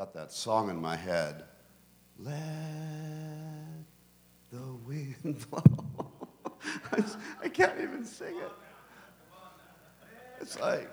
[0.00, 1.44] got that song in my head.
[2.18, 2.32] Let
[4.50, 5.62] the wind blow.
[7.42, 8.50] I can't even sing it.
[10.40, 10.90] It's like,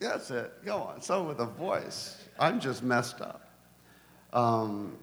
[0.00, 0.52] that's it.
[0.64, 1.00] Go on.
[1.00, 2.16] Someone with a voice.
[2.36, 3.48] I'm just messed up.
[4.32, 4.96] Um,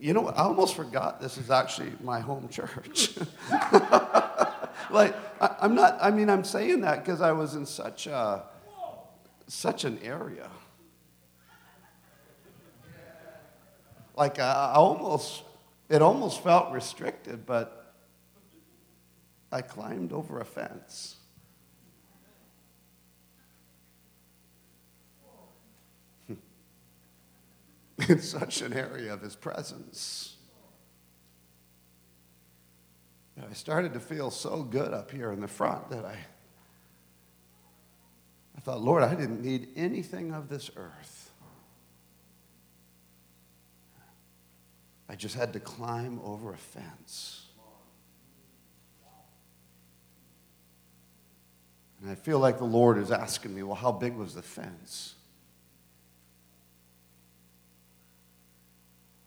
[0.00, 0.38] you know what?
[0.38, 3.18] I almost forgot this is actually my home church.
[4.90, 8.44] like, I, am not, I mean, I'm saying that because I was in such a,
[9.46, 10.48] such an area.
[14.16, 15.42] Like, I, almost,
[15.88, 17.94] it almost felt restricted, but
[19.52, 21.16] I climbed over a fence.
[28.08, 30.36] in such an area of his presence.
[33.38, 36.16] I started to feel so good up here in the front that I,
[38.56, 41.15] I thought, Lord, I didn't need anything of this earth.
[45.08, 47.46] I just had to climb over a fence.
[52.00, 55.14] And I feel like the Lord is asking me, well, how big was the fence?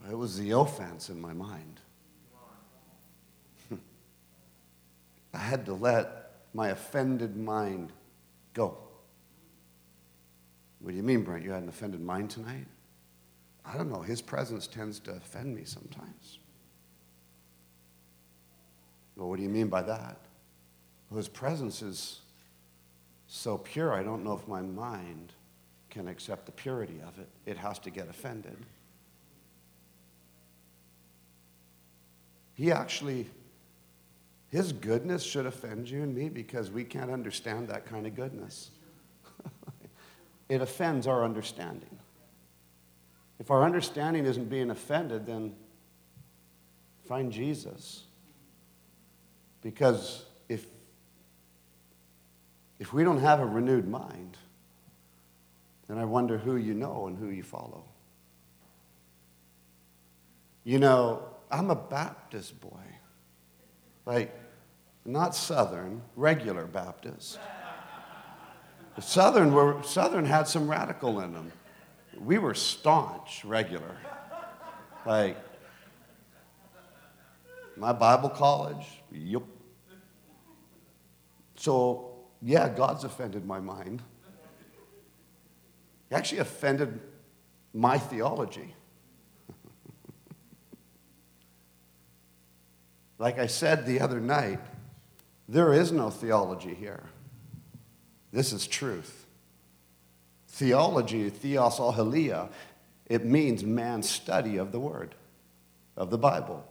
[0.09, 1.79] It was the offense in my mind.
[5.33, 7.91] I had to let my offended mind
[8.53, 8.77] go.
[10.79, 11.43] What do you mean, Brent?
[11.43, 12.65] You had an offended mind tonight?
[13.71, 14.01] I don't know.
[14.01, 16.39] His presence tends to offend me sometimes.
[19.15, 20.17] Well, what do you mean by that?
[21.09, 22.21] Well, his presence is
[23.27, 25.33] so pure, I don't know if my mind
[25.91, 27.29] can accept the purity of it.
[27.45, 28.57] It has to get offended.
[32.55, 33.27] He actually,
[34.49, 38.71] his goodness should offend you and me because we can't understand that kind of goodness.
[40.49, 41.98] it offends our understanding.
[43.39, 45.55] If our understanding isn't being offended, then
[47.07, 48.03] find Jesus.
[49.61, 50.65] Because if,
[52.79, 54.37] if we don't have a renewed mind,
[55.87, 57.85] then I wonder who you know and who you follow.
[60.63, 62.83] You know, I'm a Baptist boy.
[64.05, 64.37] Like,
[65.05, 67.39] not Southern, regular Baptist.
[68.99, 71.51] Southern, were, Southern had some radical in them.
[72.19, 73.95] We were staunch, regular.
[75.05, 75.37] Like,
[77.77, 79.43] my Bible college, yep.
[81.55, 84.01] So, yeah, God's offended my mind.
[86.09, 86.99] He actually offended
[87.73, 88.75] my theology.
[93.17, 94.61] Like I said the other night,
[95.49, 97.03] there is no theology here.
[98.31, 99.25] This is truth.
[100.59, 102.49] Theology, theos alhelia,
[103.05, 105.15] it means man's study of the Word,
[105.95, 106.67] of the Bible.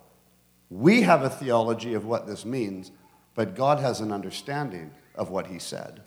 [0.68, 2.92] We have a theology of what this means,
[3.34, 6.02] but God has an understanding of what He said.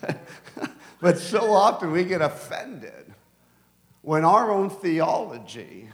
[0.00, 0.26] but,
[1.02, 3.12] but so often we get offended
[4.00, 5.90] when our own theology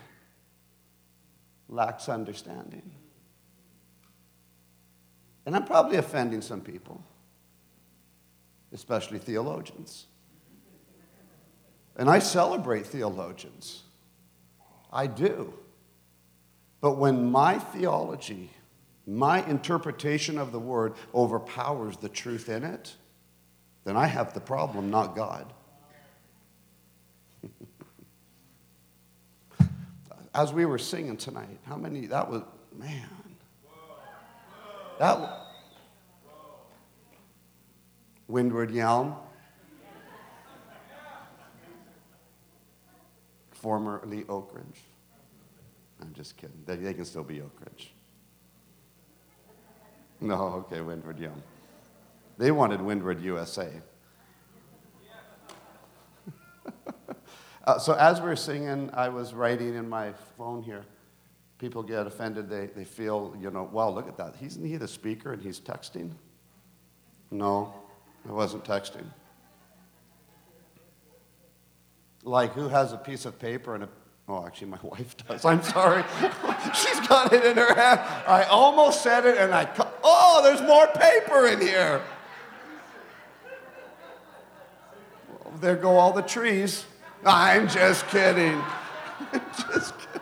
[1.69, 2.89] lacks understanding.
[5.45, 7.03] And I'm probably offending some people,
[8.73, 10.07] especially theologians.
[11.97, 13.83] And I celebrate theologians.
[14.93, 15.53] I do.
[16.81, 18.51] But when my theology,
[19.07, 22.95] my interpretation of the word overpowers the truth in it,
[23.85, 25.53] then I have the problem, not God.
[30.35, 32.43] as we were singing tonight, how many, that was,
[32.77, 33.09] man.
[34.99, 35.48] That,
[38.29, 39.17] Windward Yelm,
[43.51, 44.85] formerly Oak Ridge.
[46.01, 46.63] I'm just kidding.
[46.67, 47.93] They, they can still be Oak Ridge.
[50.21, 51.43] No, okay, Windward Yelm.
[52.37, 53.71] They wanted Windward USA.
[57.69, 60.87] Uh, so as we are singing, I was writing in my phone here.
[61.59, 62.49] People get offended.
[62.49, 64.37] They, they feel, you know, wow, look at that.
[64.41, 66.13] Isn't he the speaker and he's texting?
[67.31, 67.75] No,
[68.29, 69.07] I wasn't texting.
[72.23, 73.89] Like, who has a piece of paper and a
[74.29, 75.45] Oh, actually, my wife does.
[75.45, 76.05] I'm sorry.
[76.75, 78.01] She's got it in her hand.
[78.27, 79.67] I almost said it, and I.
[80.05, 82.03] Oh, there's more paper in here.
[85.31, 86.85] Well, there go all the trees.
[87.25, 88.63] I'm just kidding.
[89.73, 90.21] just kidding.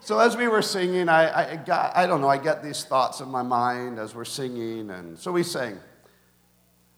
[0.00, 3.20] So as we were singing, I, I got, I don't know, I get these thoughts
[3.20, 4.90] in my mind as we're singing.
[4.90, 5.78] And so we sang,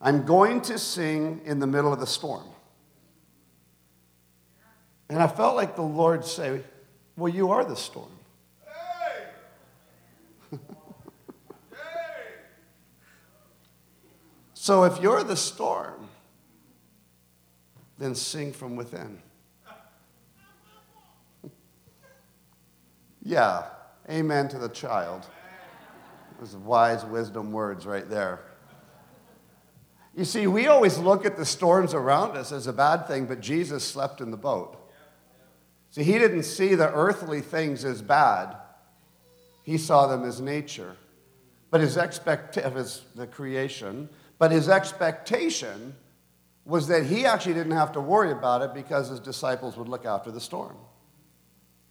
[0.07, 2.45] I'm going to sing in the middle of the storm.
[5.09, 6.61] And I felt like the Lord say,
[7.17, 8.13] Well, you are the storm.
[14.55, 16.09] so if you're the storm,
[17.99, 19.21] then sing from within.
[23.25, 23.65] yeah,
[24.09, 25.27] amen to the child.
[26.39, 28.43] Those wise wisdom words right there.
[30.17, 33.41] You see, we always look at the storms around us as a bad thing, but
[33.41, 34.79] Jesus slept in the boat.
[35.91, 38.57] See, he didn't see the earthly things as bad,
[39.63, 40.97] he saw them as nature.
[41.71, 44.09] But his expect of his, the creation,
[44.39, 45.95] but his expectation
[46.65, 50.07] was that he actually didn't have to worry about it because his disciples would look
[50.07, 50.77] after the storm.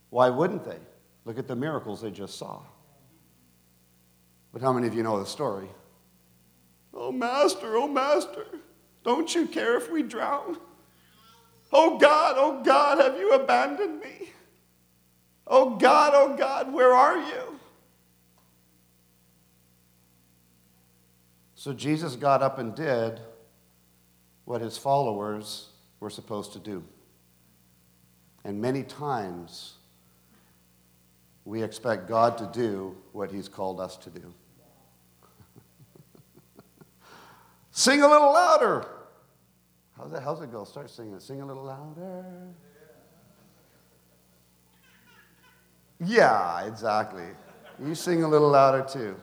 [0.09, 0.79] Why wouldn't they?
[1.25, 2.61] Look at the miracles they just saw.
[4.51, 5.67] But how many of you know the story?
[6.95, 8.45] Oh, Master, oh, Master,
[9.03, 10.57] don't you care if we drown?
[11.73, 14.29] Oh, God, oh, God, have you abandoned me?
[15.45, 17.59] Oh, God, oh, God, where are you?
[21.55, 23.19] So Jesus got up and did
[24.45, 25.69] what his followers
[25.99, 26.83] were supposed to do.
[28.43, 29.73] And many times,
[31.43, 34.33] we expect God to do what he's called us to do.
[37.77, 38.87] Sing a little louder.
[39.97, 40.63] How's how's it go?
[40.63, 41.19] Start singing.
[41.19, 42.23] Sing a little louder.
[45.99, 47.25] Yeah, exactly.
[47.83, 49.17] You sing a little louder too.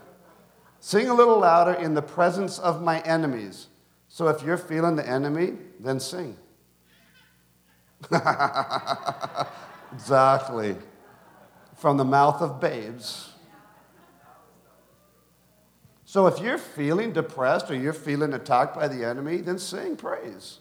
[0.81, 3.69] Sing a little louder in the presence of my enemies.
[4.08, 6.37] So if you're feeling the enemy, then sing.
[9.94, 10.76] exactly.
[11.76, 13.31] From the mouth of babes.
[16.12, 20.59] So if you're feeling depressed or you're feeling attacked by the enemy, then sing praise.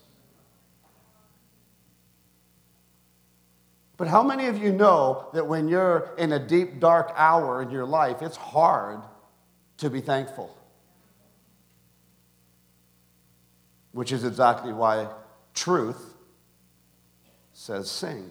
[3.98, 7.70] But how many of you know that when you're in a deep, dark hour in
[7.70, 9.02] your life, it's hard
[9.80, 10.56] to be thankful?
[13.92, 15.08] which is exactly why
[15.54, 16.14] truth
[17.54, 18.30] says sing.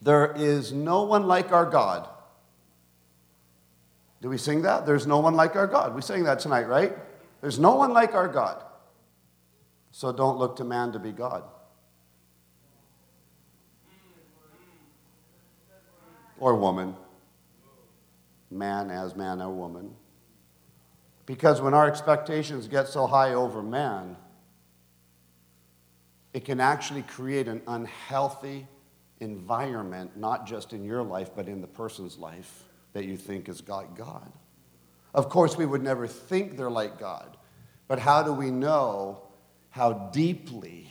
[0.00, 2.08] There is no one like our God.
[4.24, 4.86] Do we sing that?
[4.86, 5.94] There's no one like our God.
[5.94, 6.96] We sang that tonight, right?
[7.42, 8.64] There's no one like our God.
[9.90, 11.44] So don't look to man to be God.
[16.38, 16.96] Or woman.
[18.50, 19.94] Man as man or woman.
[21.26, 24.16] Because when our expectations get so high over man,
[26.32, 28.66] it can actually create an unhealthy
[29.20, 32.63] environment, not just in your life, but in the person's life
[32.94, 34.32] that you think is like God.
[35.12, 37.36] Of course, we would never think they're like God,
[37.86, 39.22] but how do we know
[39.70, 40.90] how deeply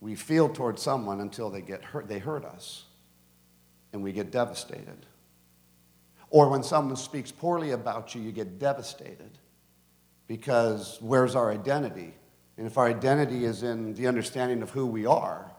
[0.00, 2.84] we feel towards someone until they get hurt, they hurt us,
[3.92, 5.06] and we get devastated?
[6.30, 9.38] Or when someone speaks poorly about you, you get devastated
[10.26, 12.14] because where's our identity?
[12.56, 15.52] And if our identity is in the understanding of who we are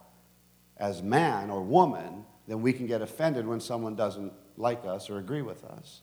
[0.78, 5.18] as man or woman, then we can get offended when someone doesn't like us or
[5.18, 6.02] agree with us.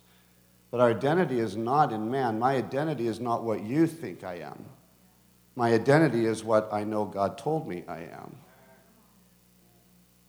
[0.70, 2.38] But our identity is not in man.
[2.38, 4.64] My identity is not what you think I am.
[5.56, 8.37] My identity is what I know God told me I am.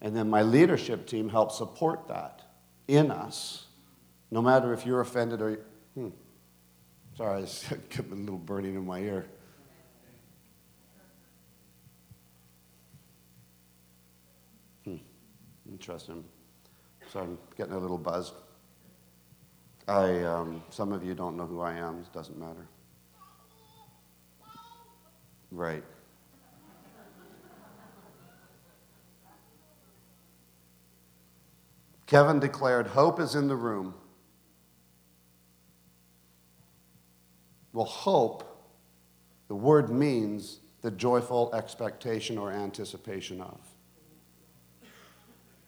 [0.01, 2.41] And then my leadership team helps support that
[2.87, 3.67] in us
[4.31, 5.59] no matter if you're offended or.
[5.93, 6.09] Hmm.
[7.17, 9.25] Sorry, I got a little burning in my ear.
[14.85, 14.95] Hmm.
[15.71, 16.23] Interesting.
[17.11, 18.33] So I'm getting a little buzzed.
[19.87, 21.99] I, um, some of you don't know who I am.
[21.99, 22.67] It doesn't matter.
[25.49, 25.83] Right.
[32.05, 33.93] Kevin declared, Hope is in the room.
[37.73, 38.43] Well, hope,
[39.47, 43.57] the word means the joyful expectation or anticipation of.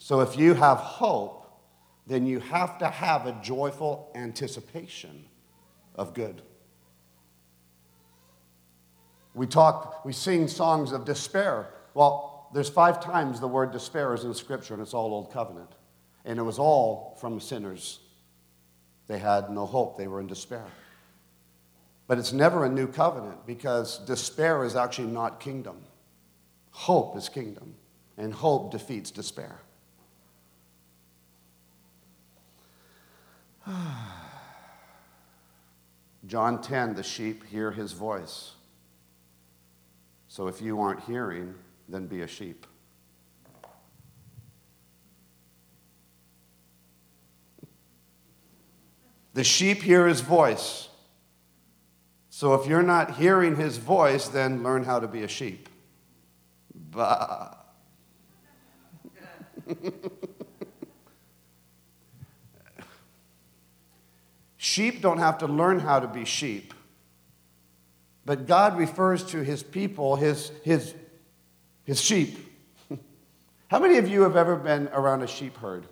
[0.04, 1.48] So if you have hope,
[2.08, 5.24] then you have to have a joyful anticipation
[5.96, 6.42] of good.
[9.34, 11.70] We talk, we sing songs of despair.
[11.94, 15.72] Well, there's five times the word despair is in Scripture, and it's all Old Covenant.
[16.26, 18.00] And it was all from sinners.
[19.08, 20.66] They had no hope, they were in despair.
[22.08, 25.78] But it's never a new covenant because despair is actually not kingdom.
[26.72, 27.76] Hope is kingdom,
[28.18, 29.63] and hope defeats despair.
[36.26, 38.54] John 10, the sheep hear his voice.
[40.28, 41.54] So if you aren't hearing,
[41.88, 42.66] then be a sheep.
[49.34, 50.90] The sheep hear his voice.
[52.30, 55.70] So if you're not hearing his voice, then learn how to be a sheep.
[56.74, 57.56] Bah.
[64.64, 66.74] sheep don't have to learn how to be sheep.
[68.26, 70.96] But God refers to his people, his, his,
[71.84, 72.38] his sheep.
[73.68, 75.86] How many of you have ever been around a sheep herd?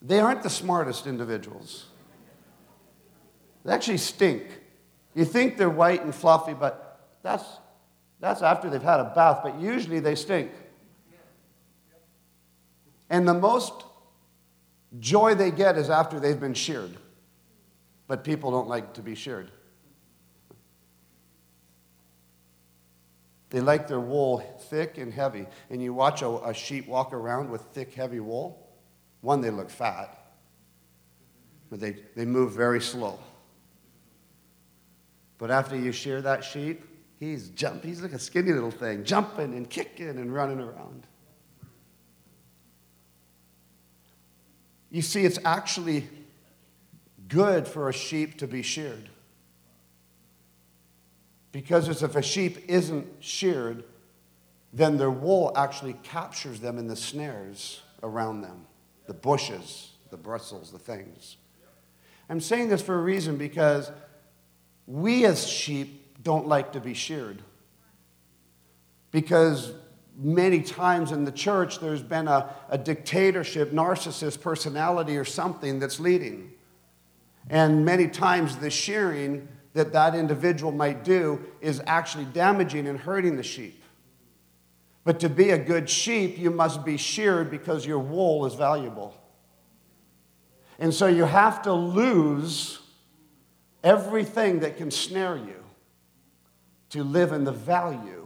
[0.00, 1.84] They aren't the smartest individuals.
[3.66, 4.44] They actually stink.
[5.14, 7.44] You think they're white and fluffy, but that's,
[8.20, 10.50] that's after they've had a bath, but usually they stink.
[13.10, 13.84] And the most
[14.98, 16.96] joy they get is after they've been sheared.
[18.06, 19.50] But people don't like to be sheared.
[23.50, 24.38] They like their wool
[24.70, 25.46] thick and heavy.
[25.68, 28.66] And you watch a, a sheep walk around with thick, heavy wool.
[29.20, 30.18] One, they look fat,
[31.70, 33.18] but they, they move very slow.
[35.38, 36.84] But after you shear that sheep,
[37.20, 41.06] he's jump, he's like a skinny little thing, jumping and kicking and running around.
[44.92, 46.06] You see, it's actually
[47.26, 49.08] good for a sheep to be sheared.
[51.50, 53.84] Because if a sheep isn't sheared,
[54.70, 58.66] then their wool actually captures them in the snares around them
[59.06, 61.36] the bushes, the bristles, the things.
[62.28, 63.90] I'm saying this for a reason because
[64.86, 67.42] we as sheep don't like to be sheared.
[69.10, 69.72] Because
[70.16, 75.98] many times in the church there's been a, a dictatorship, narcissist personality, or something that's
[75.98, 76.52] leading.
[77.48, 83.36] And many times the shearing that that individual might do is actually damaging and hurting
[83.36, 83.82] the sheep.
[85.04, 89.16] But to be a good sheep, you must be sheared because your wool is valuable.
[90.78, 92.80] And so you have to lose
[93.82, 95.64] everything that can snare you
[96.90, 98.21] to live in the value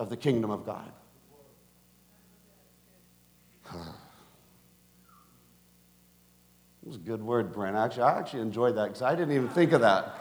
[0.00, 0.90] of the kingdom of God.
[6.82, 7.76] It was a good word, Brent.
[7.76, 10.14] Actually, I actually enjoyed that because I didn't even think of that.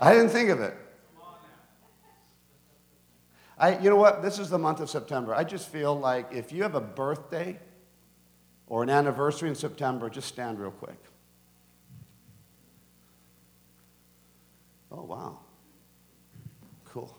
[0.00, 0.74] I didn't think of it.
[3.58, 4.22] I, you know what?
[4.22, 5.34] This is the month of September.
[5.34, 7.60] I just feel like if you have a birthday
[8.66, 10.98] or an anniversary in September, just stand real quick.
[14.90, 15.40] Oh, wow.
[16.86, 17.14] Cool.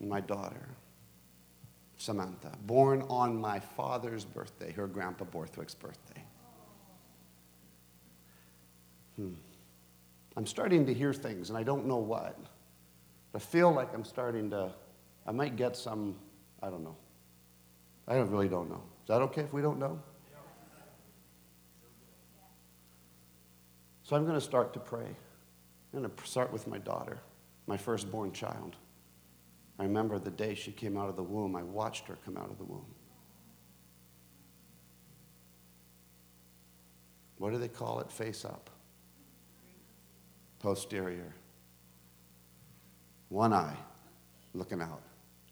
[0.00, 0.68] My daughter,
[1.98, 6.24] Samantha, born on my father's birthday, her grandpa Borthwick's birthday.
[9.16, 9.34] Hmm.
[10.36, 12.38] I'm starting to hear things, and I don't know what.
[13.34, 14.72] I feel like I'm starting to,
[15.26, 16.16] I might get some,
[16.62, 16.96] I don't know.
[18.08, 18.82] I really don't know.
[19.02, 20.00] Is that okay if we don't know?
[24.02, 25.06] So I'm going to start to pray.
[25.92, 27.18] I'm going to start with my daughter,
[27.66, 28.76] my firstborn child.
[29.80, 32.50] I remember the day she came out of the womb, I watched her come out
[32.50, 32.84] of the womb.
[37.38, 38.12] What do they call it?
[38.12, 38.68] Face up
[40.58, 41.34] posterior.
[43.30, 43.78] One eye
[44.52, 45.00] looking out,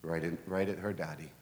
[0.03, 1.33] right, in, right at her daddy.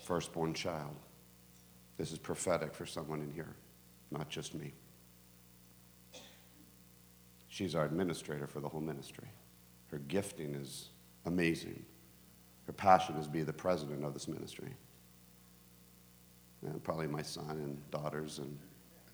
[0.00, 0.94] Firstborn child.
[2.02, 3.54] This is prophetic for someone in here,
[4.10, 4.72] not just me.
[7.46, 9.28] She's our administrator for the whole ministry.
[9.86, 10.88] Her gifting is
[11.26, 11.80] amazing.
[12.66, 14.74] Her passion is to be the president of this ministry.
[16.62, 18.58] And probably my son and daughters and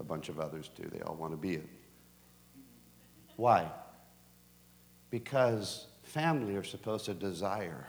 [0.00, 0.88] a bunch of others too.
[0.90, 1.68] They all want to be it.
[3.36, 3.70] Why?
[5.10, 7.86] Because family are supposed to desire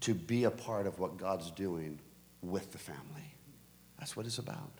[0.00, 2.00] to be a part of what God's doing
[2.42, 3.36] with the family.
[4.00, 4.72] That's what it's about.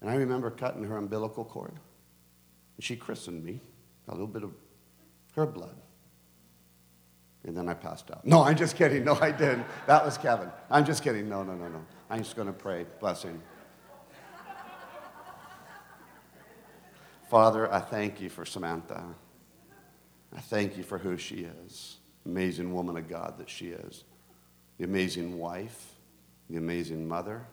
[0.00, 1.72] And I remember cutting her umbilical cord.
[2.76, 3.60] And she christened me,
[4.08, 4.52] a little bit of
[5.34, 5.74] her blood.
[7.44, 8.24] And then I passed out.
[8.24, 9.04] No, I'm just kidding.
[9.04, 9.66] No, I didn't.
[9.86, 10.50] That was Kevin.
[10.70, 11.28] I'm just kidding.
[11.28, 11.84] No, no, no, no.
[12.08, 12.86] I'm just going to pray.
[13.00, 13.40] Blessing.
[17.28, 19.02] Father, I thank you for Samantha.
[20.36, 21.96] I thank you for who she is.
[22.26, 24.04] Amazing woman of God that she is.
[24.78, 25.94] The amazing wife,
[26.50, 27.46] the amazing mother,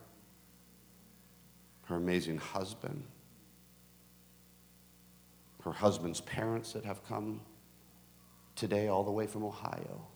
[1.89, 3.03] her amazing husband,
[5.63, 7.41] her husband's parents that have come
[8.55, 10.07] today all the way from Ohio.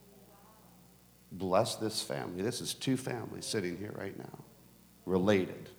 [1.32, 2.44] Bless this family.
[2.44, 4.40] This is two families sitting here right now,
[5.08, 5.70] related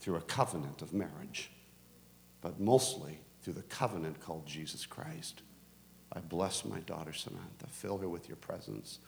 [0.00, 1.50] through a covenant of marriage,
[2.40, 5.42] but mostly through the covenant called Jesus Christ.
[6.12, 7.66] I bless my daughter Samantha.
[7.68, 9.00] Fill her with your presence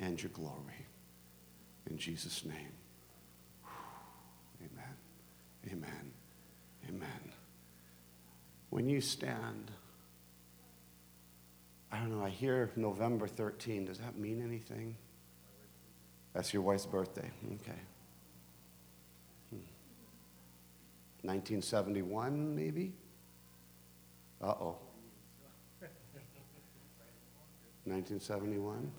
[0.00, 0.86] and your glory.
[1.88, 2.72] In Jesus' name.
[5.70, 6.12] Amen.
[6.88, 7.32] Amen.
[8.70, 9.70] When you stand,
[11.90, 13.84] I don't know, I hear November 13.
[13.84, 14.96] Does that mean anything?
[16.32, 17.30] That's your wife's birthday.
[17.46, 17.80] Okay.
[21.22, 22.54] 1971, hmm.
[22.54, 22.92] maybe?
[24.42, 24.76] Uh oh.
[27.86, 28.90] 1971?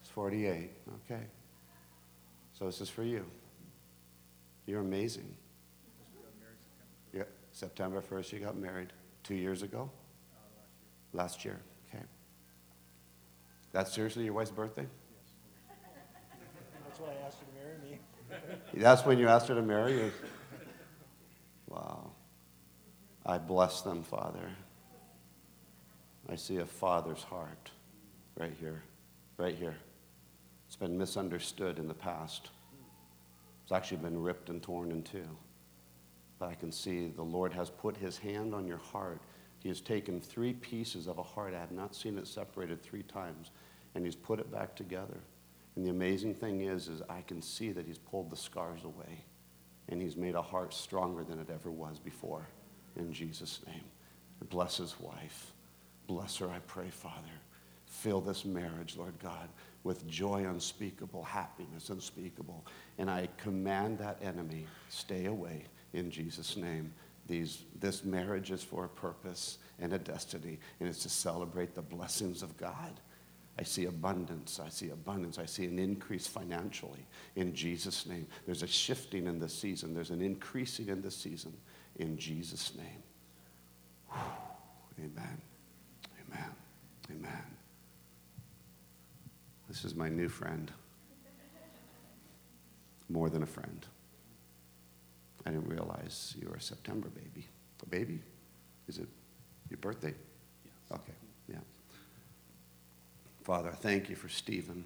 [0.00, 0.70] It's 48.
[1.04, 1.22] Okay.
[2.52, 3.24] So this is for you.
[4.66, 5.34] You're amazing.
[7.58, 8.92] September 1st, you got married.
[9.24, 9.90] Two years ago?
[11.12, 11.54] last year.
[11.54, 12.04] Last year, okay.
[13.72, 14.86] That's seriously your wife's birthday?
[14.86, 15.76] Yes.
[16.84, 17.98] That's why I asked her to marry me.
[18.80, 20.12] That's when you asked her to marry you?
[21.68, 22.12] Wow.
[23.26, 24.50] I bless them, Father.
[26.28, 27.72] I see a father's heart
[28.38, 28.84] right here,
[29.36, 29.74] right here.
[30.68, 32.50] It's been misunderstood in the past.
[33.64, 35.26] It's actually been ripped and torn in two.
[36.42, 39.20] I can see the Lord has put his hand on your heart.
[39.60, 41.54] He has taken three pieces of a heart.
[41.54, 43.50] I have not seen it separated three times.
[43.94, 45.18] And he's put it back together.
[45.74, 49.24] And the amazing thing is, is I can see that he's pulled the scars away.
[49.88, 52.46] And he's made a heart stronger than it ever was before.
[52.96, 53.84] In Jesus' name.
[54.50, 55.52] Bless his wife.
[56.06, 57.26] Bless her, I pray, Father.
[57.86, 59.48] Fill this marriage, Lord God,
[59.82, 62.64] with joy unspeakable, happiness unspeakable.
[62.98, 66.92] And I command that enemy, stay away in Jesus' name.
[67.26, 71.82] These, this marriage is for a purpose and a destiny, and it's to celebrate the
[71.82, 73.00] blessings of God.
[73.58, 74.60] I see abundance.
[74.64, 75.38] I see abundance.
[75.38, 78.26] I see an increase financially in Jesus' name.
[78.46, 81.52] There's a shifting in this season, there's an increasing in this season
[81.96, 83.02] in Jesus' name.
[84.10, 85.04] Whew.
[85.04, 85.40] Amen.
[86.26, 86.50] Amen.
[87.10, 87.44] Amen.
[89.68, 90.70] This is my new friend.
[93.10, 93.86] More than a friend.
[95.46, 97.46] I didn't realize you were a September baby.
[97.82, 98.20] A baby?
[98.88, 99.08] Is it
[99.70, 100.14] your birthday?
[100.64, 101.00] Yes.
[101.00, 101.12] Okay,
[101.48, 101.58] yeah.
[103.44, 104.84] Father, I thank you for Stephen.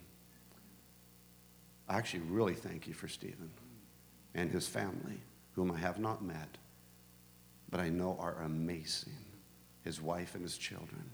[1.88, 3.50] I actually really thank you for Stephen
[4.34, 5.20] and his family,
[5.54, 6.56] whom I have not met,
[7.70, 9.16] but I know are amazing,
[9.84, 11.04] his wife and his children.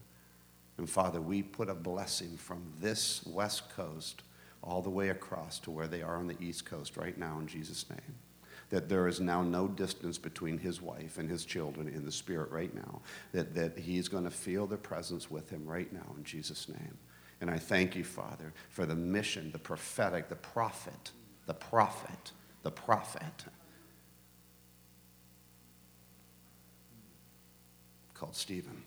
[0.76, 4.22] And Father, we put a blessing from this west coast
[4.62, 7.46] all the way across to where they are on the east coast right now in
[7.46, 8.14] Jesus' name.
[8.70, 12.50] That there is now no distance between his wife and his children in the spirit
[12.50, 13.00] right now.
[13.32, 16.98] That, that he's going to feel the presence with him right now in Jesus' name.
[17.40, 21.12] And I thank you, Father, for the mission, the prophetic, the prophet,
[21.46, 23.44] the prophet, the prophet
[28.18, 28.82] called Stephen.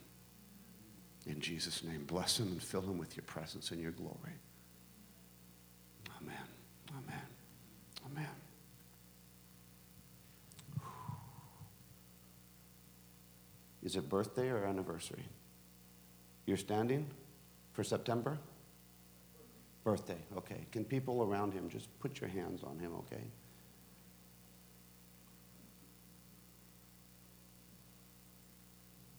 [1.25, 4.35] In Jesus' name, bless him and fill him with your presence and your glory.
[6.21, 6.35] Amen.
[6.89, 7.21] Amen.
[8.11, 8.27] Amen.
[13.83, 15.23] Is it birthday or anniversary?
[16.45, 17.07] You're standing
[17.73, 18.37] for September?
[19.83, 20.65] Birthday, okay.
[20.71, 23.23] Can people around him just put your hands on him, okay?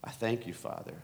[0.05, 0.95] I thank you, Father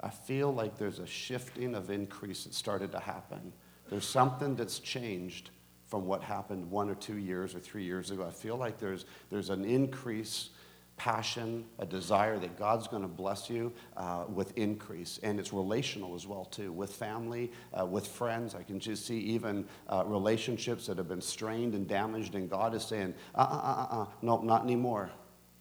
[0.00, 3.52] I feel like there's a shifting of increase that started to happen.
[3.90, 5.50] There's something that's changed
[5.86, 8.24] from what happened one or two years or three years ago.
[8.24, 10.50] I feel like there's, there's an increase
[10.98, 15.18] passion, a desire that God's going to bless you uh, with increase.
[15.22, 18.54] And it's relational as well, too, with family, uh, with friends.
[18.54, 22.74] I can just see even uh, relationships that have been strained and damaged, and God
[22.74, 25.10] is saying, uh uh uh uh, uh no, not anymore.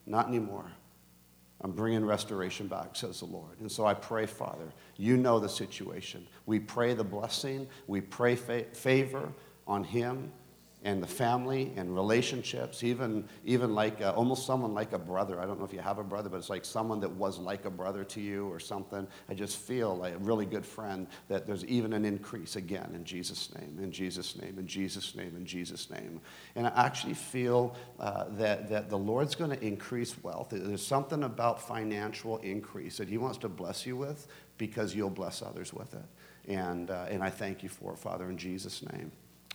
[0.06, 0.72] Not anymore.
[1.62, 3.60] I'm bringing restoration back, says the Lord.
[3.60, 6.28] And so I pray, Father, you know the situation.
[6.46, 9.32] We pray the blessing, we pray fa- favor
[9.68, 10.32] on him
[10.84, 15.40] and the family and relationships, even, even like a, almost someone like a brother.
[15.40, 17.66] I don't know if you have a brother, but it's like someone that was like
[17.66, 19.08] a brother to you or something.
[19.28, 23.04] I just feel like a really good friend that there's even an increase again in
[23.04, 26.22] Jesus' name, in Jesus' name, in Jesus' name, in Jesus' name.
[26.56, 30.50] And I actually feel uh, that, that the Lord's going to increase wealth.
[30.52, 34.28] There's something about financial increase that He wants to bless you with
[34.60, 36.06] because you'll bless others with it.
[36.48, 39.12] And, uh, and I thank you for it, Father, in Jesus' name.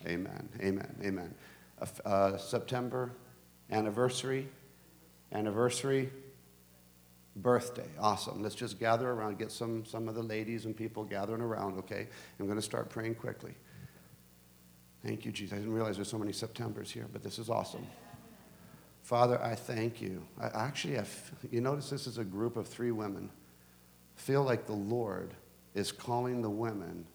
[0.07, 0.49] Amen.
[0.61, 0.95] Amen.
[1.03, 1.35] Amen.
[1.81, 3.13] Uh, uh, September
[3.71, 4.49] anniversary.
[5.33, 6.11] Anniversary.
[7.37, 7.89] Birthday.
[7.99, 8.43] Awesome.
[8.43, 12.09] Let's just gather around, get some, some of the ladies and people gathering around, okay?
[12.39, 13.55] I'm going to start praying quickly.
[15.05, 15.55] Thank you, Jesus.
[15.55, 17.87] I didn't realize there's so many Septembers here, but this is awesome.
[19.03, 20.23] Father, I thank you.
[20.41, 21.11] I actually, have,
[21.51, 23.31] you notice this is a group of three women.
[24.15, 25.35] Feel like the Lord
[25.75, 27.07] is calling the women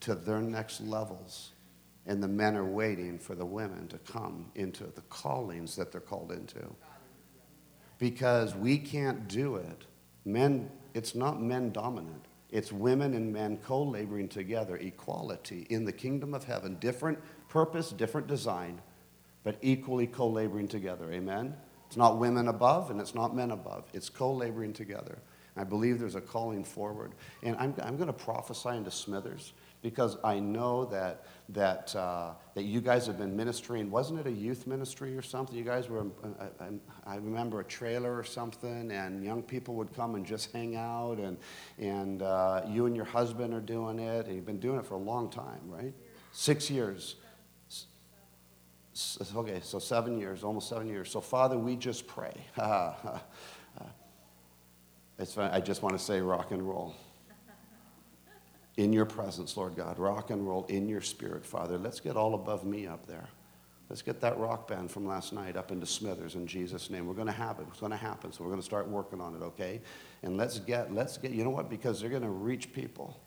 [0.00, 1.50] to their next levels,
[2.08, 6.00] and the men are waiting for the women to come into the callings that they're
[6.00, 6.74] called into.
[7.98, 9.84] Because we can't do it.
[10.24, 12.24] Men, it's not men dominant.
[12.50, 17.18] It's women and men co laboring together, equality in the kingdom of heaven, different
[17.48, 18.80] purpose, different design,
[19.44, 21.12] but equally co laboring together.
[21.12, 21.54] Amen?
[21.88, 23.84] It's not women above and it's not men above.
[23.92, 25.18] It's co laboring together.
[25.58, 27.12] I believe there's a calling forward.
[27.42, 32.64] And I'm, I'm going to prophesy into Smithers because I know that, that, uh, that
[32.64, 33.90] you guys have been ministering.
[33.90, 35.56] Wasn't it a youth ministry or something?
[35.56, 36.06] You guys were,
[36.40, 36.68] I, I,
[37.06, 41.18] I, remember a trailer or something, and young people would come and just hang out,
[41.18, 41.38] and,
[41.78, 44.94] and uh, you and your husband are doing it, and you've been doing it for
[44.94, 45.94] a long time, right?
[46.32, 47.16] Six years.
[49.36, 51.08] Okay, so seven years, almost seven years.
[51.08, 52.34] So, Father, we just pray.
[52.58, 53.18] Uh,
[55.20, 56.94] it's, I just want to say rock and roll.
[58.78, 61.76] In your presence, Lord God, rock and roll in your spirit, Father.
[61.76, 63.28] Let's get all above me up there.
[63.90, 67.08] Let's get that rock band from last night up into Smithers in Jesus' name.
[67.08, 67.66] We're going to have it.
[67.68, 68.32] It's going to happen.
[68.32, 69.80] So we're going to start working on it, okay?
[70.22, 71.68] And let's get, let's get, you know what?
[71.68, 73.18] Because they're going to reach people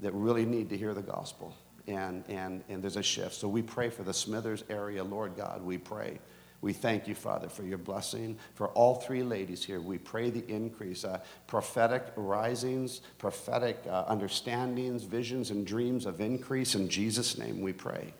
[0.00, 1.56] that really need to hear the gospel.
[1.86, 3.34] And, and, and there's a shift.
[3.34, 5.62] So we pray for the Smithers area, Lord God.
[5.62, 6.18] We pray
[6.60, 8.38] we thank you, Father, for your blessing.
[8.54, 15.02] For all three ladies here, we pray the increase, uh, prophetic risings, prophetic uh, understandings,
[15.02, 16.74] visions, and dreams of increase.
[16.74, 18.14] In Jesus' name we pray.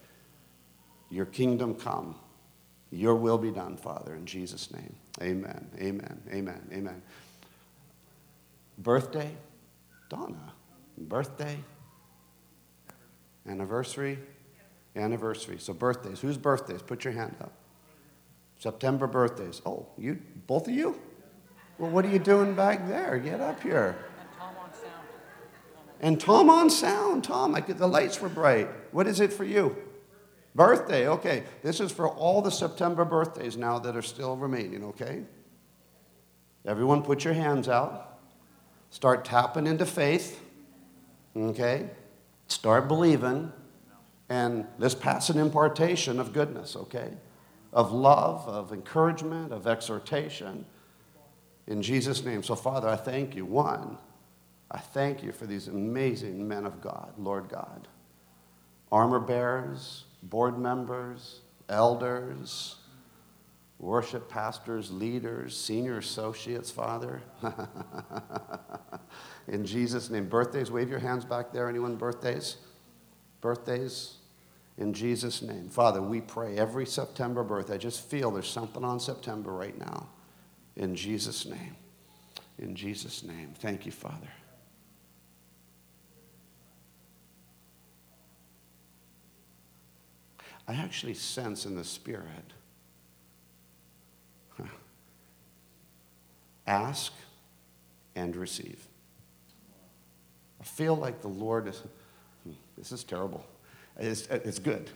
[1.10, 2.16] Your kingdom come.
[2.90, 4.94] Your will be done, Father, in Jesus' name.
[5.22, 5.66] Amen.
[5.80, 6.20] Amen.
[6.30, 6.68] Amen.
[6.72, 7.02] Amen.
[8.78, 9.30] Birthday,
[10.10, 10.52] Donna.
[10.98, 11.56] Birthday,
[13.48, 14.18] anniversary,
[14.94, 15.58] anniversary.
[15.58, 16.20] So birthdays.
[16.20, 16.82] Whose birthdays?
[16.82, 17.52] Put your hand up.
[18.64, 19.60] September birthdays.
[19.66, 20.98] Oh, you, both of you?
[21.76, 23.18] Well, what are you doing back there?
[23.18, 23.94] Get up here.
[24.18, 26.00] And Tom on sound.
[26.00, 28.70] And Tom, on sound, Tom, I get the lights were bright.
[28.90, 29.76] What is it for you?
[30.54, 31.44] Birthday, okay.
[31.62, 35.24] This is for all the September birthdays now that are still remaining, okay?
[36.64, 38.18] Everyone put your hands out.
[38.88, 40.40] Start tapping into faith,
[41.36, 41.90] okay?
[42.48, 43.52] Start believing,
[44.30, 47.10] and let's pass an impartation of goodness, okay?
[47.74, 50.64] Of love, of encouragement, of exhortation.
[51.66, 52.42] In Jesus' name.
[52.42, 53.44] So, Father, I thank you.
[53.44, 53.98] One,
[54.70, 57.88] I thank you for these amazing men of God, Lord God.
[58.92, 62.76] Armor bearers, board members, elders,
[63.80, 67.22] worship pastors, leaders, senior associates, Father.
[69.48, 70.28] In Jesus' name.
[70.28, 71.68] Birthdays, wave your hands back there.
[71.68, 72.58] Anyone birthdays?
[73.40, 74.18] Birthdays?
[74.78, 75.68] In Jesus' name.
[75.68, 77.70] Father, we pray every September birth.
[77.70, 80.08] I just feel there's something on September right now.
[80.76, 81.76] In Jesus' name.
[82.58, 83.52] In Jesus' name.
[83.58, 84.28] Thank you, Father.
[90.66, 92.52] I actually sense in the Spirit
[96.66, 97.12] ask
[98.14, 98.86] and receive.
[100.60, 101.82] I feel like the Lord is,
[102.44, 103.44] hmm, this is terrible.
[103.98, 104.90] It's, good.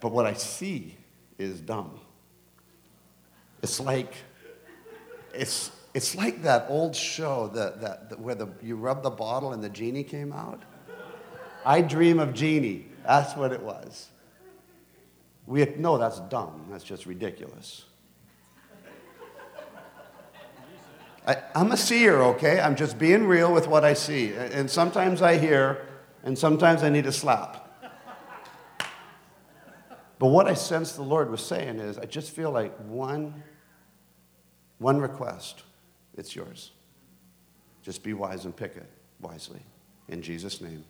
[0.00, 0.96] But what I see
[1.38, 1.98] is dumb.
[3.62, 4.14] It's like,
[5.34, 9.52] it's, it's like that old show that, that, that where the, you rub the bottle
[9.52, 10.62] and the genie came out.
[11.64, 12.86] I dream of Jeannie.
[13.04, 14.08] That's what it was.
[15.46, 16.66] We no, that's dumb.
[16.70, 17.84] That's just ridiculous.
[21.26, 22.58] I, I'm a seer, okay?
[22.58, 24.32] I'm just being real with what I see.
[24.34, 25.86] And sometimes I hear,
[26.24, 27.67] and sometimes I need a slap.
[30.18, 33.42] But what I sense the Lord was saying is, I just feel like one,
[34.78, 35.62] one request,
[36.16, 36.72] it's yours.
[37.82, 38.88] Just be wise and pick it
[39.20, 39.60] wisely.
[40.08, 40.84] In Jesus' name.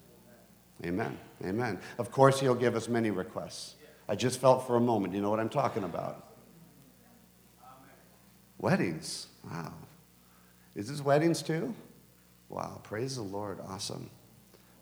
[0.85, 1.19] Amen.
[1.45, 1.79] Amen.
[1.99, 3.75] Of course, He'll give us many requests.
[4.09, 6.25] I just felt for a moment, you know what I'm talking about?
[8.59, 9.27] Weddings.
[9.45, 9.75] Wow.
[10.75, 11.75] Is this weddings too?
[12.49, 12.81] Wow.
[12.83, 13.59] Praise the Lord.
[13.69, 14.11] Awesome.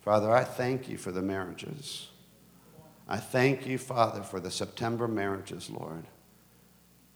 [0.03, 2.09] Father, I thank you for the marriages.
[3.09, 6.07] I thank you, Father, for the September marriages, Lord.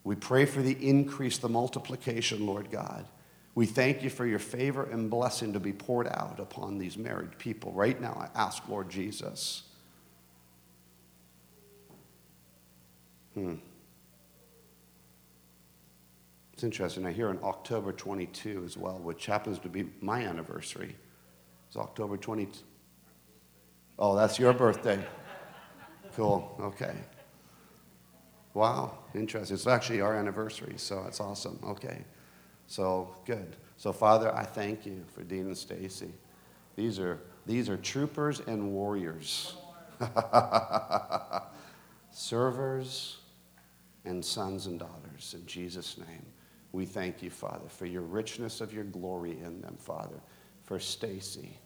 [0.04, 3.06] We pray for the increase, the multiplication, Lord God.
[3.54, 7.36] We thank you for your favor and blessing to be poured out upon these married
[7.38, 7.72] people.
[7.72, 9.64] Right now, I ask, Lord Jesus.
[13.34, 13.56] Hmm.
[16.52, 17.06] It's interesting.
[17.06, 20.94] I hear on October 22 as well, which happens to be my anniversary.
[21.68, 22.60] It's October 22.
[23.98, 25.04] Oh, that's your birthday.
[26.20, 26.54] Cool.
[26.60, 26.94] Okay.
[28.52, 28.98] Wow.
[29.14, 29.54] Interesting.
[29.54, 31.58] It's actually our anniversary, so that's awesome.
[31.64, 32.04] Okay.
[32.66, 33.56] So good.
[33.78, 36.12] So Father, I thank you for Dean and Stacy.
[36.76, 39.54] These are these are troopers and warriors.
[42.10, 43.16] Servers
[44.04, 46.26] and sons and daughters in Jesus' name.
[46.72, 50.20] We thank you, Father, for your richness of your glory in them, Father.
[50.64, 51.56] For Stacy.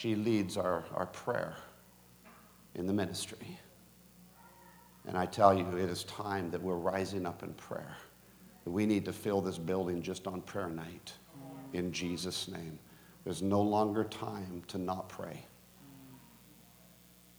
[0.00, 1.54] She leads our, our prayer
[2.74, 3.58] in the ministry.
[5.06, 7.94] And I tell you, it is time that we're rising up in prayer.
[8.64, 11.12] We need to fill this building just on prayer night
[11.74, 12.78] in Jesus' name.
[13.24, 15.44] There's no longer time to not pray.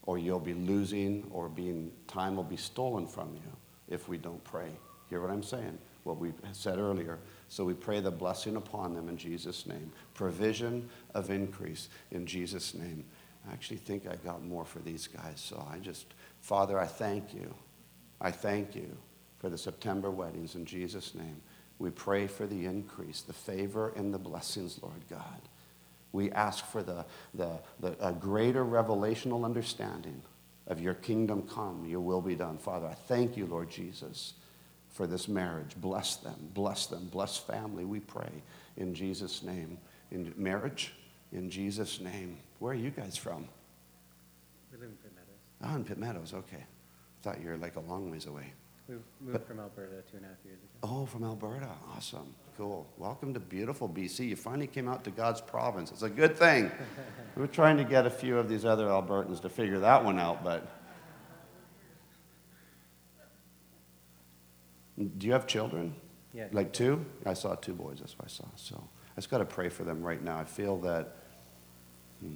[0.04, 3.52] Or you'll be losing, or being, time will be stolen from you
[3.90, 4.70] if we don't pray.
[5.10, 5.80] Hear what I'm saying?
[6.04, 7.18] What we said earlier.
[7.52, 9.92] So we pray the blessing upon them in Jesus' name.
[10.14, 13.04] Provision of increase in Jesus' name.
[13.46, 15.42] I actually think I got more for these guys.
[15.42, 16.06] So I just,
[16.40, 17.54] Father, I thank you.
[18.22, 18.96] I thank you
[19.38, 21.42] for the September weddings in Jesus' name.
[21.78, 25.42] We pray for the increase, the favor, and the blessings, Lord God.
[26.14, 30.22] We ask for the, the, the a greater revelational understanding
[30.68, 32.58] of your kingdom come, your will be done.
[32.58, 34.36] Father, I thank you, Lord Jesus,
[34.92, 35.76] for this marriage.
[35.78, 38.44] Bless them, bless them, bless family, we pray
[38.78, 39.78] in Jesus' name.
[40.12, 40.94] In marriage,
[41.32, 42.38] in Jesus' name.
[42.60, 43.48] Where are you guys from?
[44.72, 45.72] We live in Pitt Meadows.
[45.72, 46.58] Oh, in Pitt Meadows, okay.
[46.64, 48.54] I thought you were like a long ways away.
[48.90, 50.70] We moved But- from Alberta two and a half years ago.
[50.84, 51.70] Oh, from Alberta.
[51.96, 52.34] Awesome.
[52.58, 52.86] Cool.
[52.98, 54.28] Welcome to beautiful BC.
[54.28, 55.92] You finally came out to God's province.
[55.92, 56.70] It's a good thing.
[57.36, 60.20] we were trying to get a few of these other Albertans to figure that one
[60.20, 60.68] out, but.
[65.08, 65.96] Do you have children?
[66.34, 66.48] Yeah.
[66.52, 67.06] Like two?
[67.26, 68.00] I saw two boys.
[68.00, 68.46] That's what I saw.
[68.56, 70.38] So I just got to pray for them right now.
[70.38, 71.16] I feel that
[72.22, 72.36] hmm,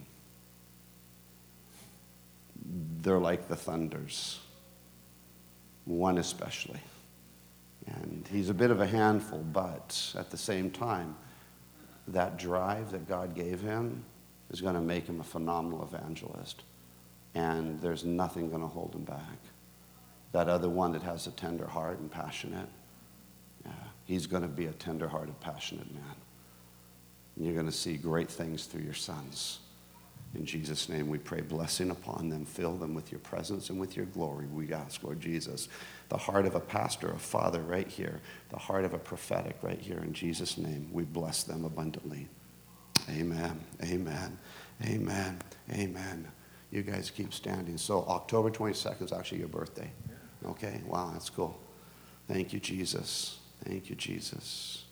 [3.02, 4.40] they're like the thunders,
[5.86, 6.80] one especially.
[7.88, 11.16] And he's a bit of a handful, but at the same time,
[12.08, 14.04] that drive that God gave him
[14.50, 16.64] is going to make him a phenomenal evangelist.
[17.36, 19.38] And there's nothing going to hold him back.
[20.36, 22.68] That other one that has a tender heart and passionate,
[23.66, 23.72] yeah,
[24.04, 26.16] he's going to be a tender hearted, passionate man.
[27.38, 29.60] And you're going to see great things through your sons.
[30.34, 32.44] In Jesus' name, we pray blessing upon them.
[32.44, 34.48] Fill them with your presence and with your glory.
[34.48, 35.70] We ask, Lord Jesus,
[36.10, 38.20] the heart of a pastor, a father right here,
[38.50, 40.00] the heart of a prophetic right here.
[40.00, 42.28] In Jesus' name, we bless them abundantly.
[43.10, 43.58] Amen.
[43.82, 44.38] Amen.
[44.84, 45.40] Amen.
[45.72, 46.28] Amen.
[46.72, 47.78] You guys keep standing.
[47.78, 49.90] So, October 22nd is actually your birthday.
[50.46, 50.82] Okay?
[50.86, 51.60] Wow, that's cool.
[52.28, 53.40] Thank you, Jesus.
[53.64, 54.86] Thank you, Jesus.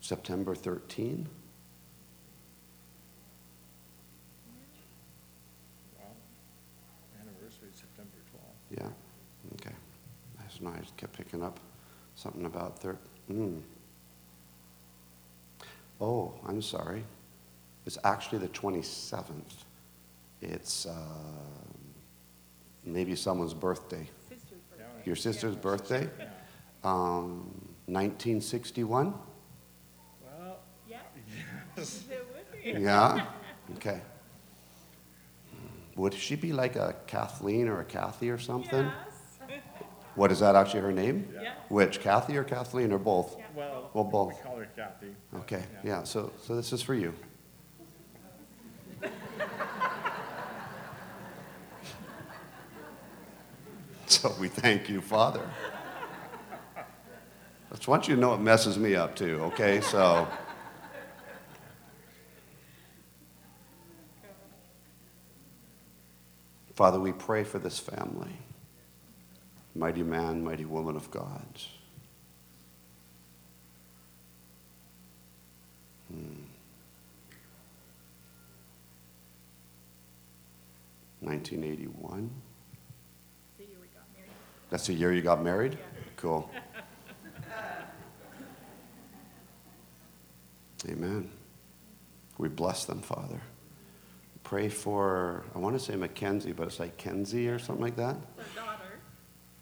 [0.00, 1.28] September 13.
[5.98, 6.04] Wow.
[7.20, 8.54] Anniversary, September twelfth.
[8.70, 9.74] Yeah, okay.
[10.38, 10.92] That's nice.
[10.96, 11.58] Kept picking up
[12.14, 13.60] something about thir- mm.
[16.00, 17.02] Oh, I'm sorry.
[17.86, 19.64] It's actually the 27th.
[20.42, 20.92] It's uh,
[22.84, 24.08] maybe someone's birthday.
[24.28, 25.02] Sister's birthday.
[25.04, 25.60] Your sister's Yeah.
[25.60, 26.10] birthday?
[26.18, 26.26] Yeah.
[26.84, 27.48] Um,
[27.86, 29.14] 1961?
[30.24, 30.98] Well, Yeah,
[31.76, 32.04] yes.
[32.10, 32.80] it would be.
[32.82, 33.26] Yeah?
[33.76, 34.00] Okay.
[35.96, 38.84] Would she be like a Kathleen or a Kathy or something?
[39.48, 39.58] Yes.
[40.14, 41.28] What is that actually her name?
[41.34, 41.54] Yeah.
[41.68, 43.36] Which, Kathy or Kathleen or both?
[43.36, 43.44] Yeah.
[43.56, 44.34] Well, Well, both.
[44.36, 45.16] we call her Kathy.
[45.32, 47.12] but, Okay, yeah, so, so this is for you.
[54.26, 55.48] So we thank you, Father.
[56.76, 59.80] I just want you to know it messes me up too, okay?
[59.80, 60.26] So.
[66.74, 68.36] Father, we pray for this family.
[69.76, 71.46] Mighty man, mighty woman of God.
[76.10, 76.42] Hmm.
[81.20, 82.28] 1981.
[83.58, 84.30] The year we got married.
[84.70, 85.78] That's the year you got married?
[86.16, 86.50] Cool.
[90.88, 91.30] Amen.
[92.38, 93.40] We bless them, Father.
[94.44, 98.16] Pray for, I want to say Mackenzie, but it's like Kenzie or something like that.
[98.54, 99.00] Daughter.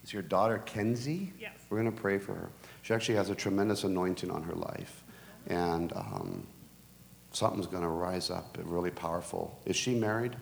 [0.03, 1.33] Is your daughter Kenzie?
[1.40, 1.53] Yes.
[1.71, 2.51] We're going to pray for her.
[2.83, 5.03] She actually has a tremendous anointing on her life.
[5.47, 6.47] And um,
[7.33, 9.59] something's going to rise up really powerful.
[9.64, 10.37] Is she married?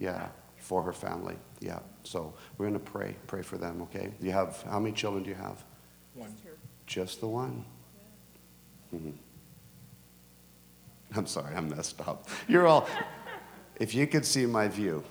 [0.00, 0.28] Yeah,
[0.64, 1.36] for her family.
[1.60, 1.80] Yeah.
[2.04, 3.14] So we're going to pray.
[3.26, 4.12] Pray for them, okay?
[4.18, 5.62] You have, how many children do you have?
[6.14, 6.34] One.
[6.86, 7.64] Just the one?
[8.94, 9.12] Mhm.
[11.14, 12.28] I'm sorry, I'm messed up.
[12.48, 12.88] You're all,
[13.78, 15.04] if you could see my view,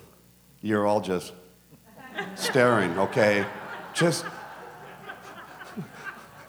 [0.61, 1.33] you're all just
[2.35, 3.45] staring, okay?
[3.93, 4.25] Just,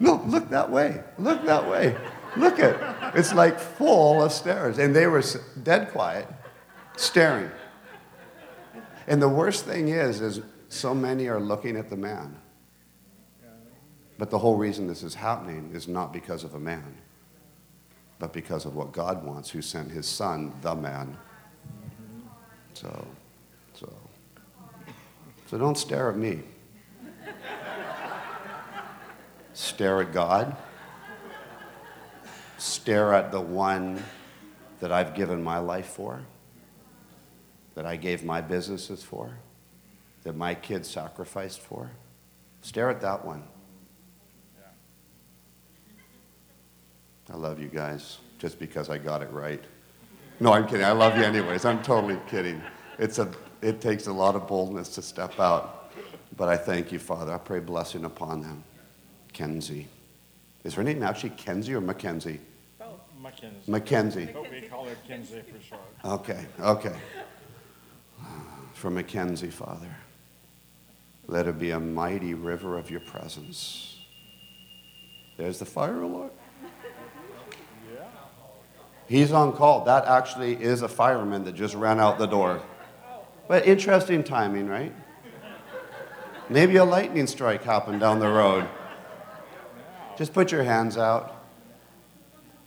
[0.00, 1.02] no, look that way.
[1.18, 1.96] Look that way.
[2.36, 2.76] Look it.
[3.14, 4.78] It's like full of stares.
[4.78, 5.22] And they were
[5.62, 6.26] dead quiet,
[6.96, 7.50] staring.
[9.06, 12.36] And the worst thing is, is so many are looking at the man.
[14.16, 16.94] But the whole reason this is happening is not because of a man,
[18.18, 21.16] but because of what God wants, who sent his son, the man.
[22.74, 23.06] So,
[23.74, 23.92] so,
[25.46, 26.40] so don't stare at me.
[29.52, 30.56] Stare at God.
[32.58, 34.02] Stare at the one
[34.80, 36.22] that I've given my life for,
[37.74, 39.36] that I gave my businesses for,
[40.22, 41.90] that my kids sacrificed for.
[42.62, 43.42] Stare at that one.
[47.32, 49.62] I love you guys just because I got it right.
[50.40, 50.84] No, I'm kidding.
[50.84, 51.64] I love you anyways.
[51.64, 52.60] I'm totally kidding.
[52.98, 53.30] It's a,
[53.62, 55.92] it takes a lot of boldness to step out.
[56.36, 57.32] But I thank you, Father.
[57.32, 58.64] I pray blessing upon them.
[59.32, 59.88] Kenzie.
[60.64, 62.40] Is her name actually Kenzie or Mackenzie?
[63.24, 63.70] Mackenzie.
[63.70, 64.28] Mackenzie.
[64.34, 65.80] But we call her Kinsey for short.
[66.04, 66.94] Okay, okay.
[68.84, 69.96] For Mackenzie, Father,
[71.26, 73.98] let it be a mighty river of your presence.
[75.38, 76.30] There's the fire alarm.
[79.06, 79.86] He's on call.
[79.86, 82.60] That actually is a fireman that just ran out the door.
[83.48, 84.94] But interesting timing, right?
[86.50, 88.68] Maybe a lightning strike happened down the road.
[90.18, 91.42] Just put your hands out.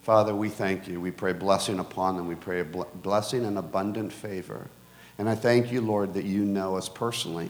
[0.02, 1.00] Father, we thank you.
[1.00, 2.28] We pray blessing upon them.
[2.28, 4.68] We pray a bl- blessing and abundant favor.
[5.18, 7.50] And I thank you, Lord, that you know us personally.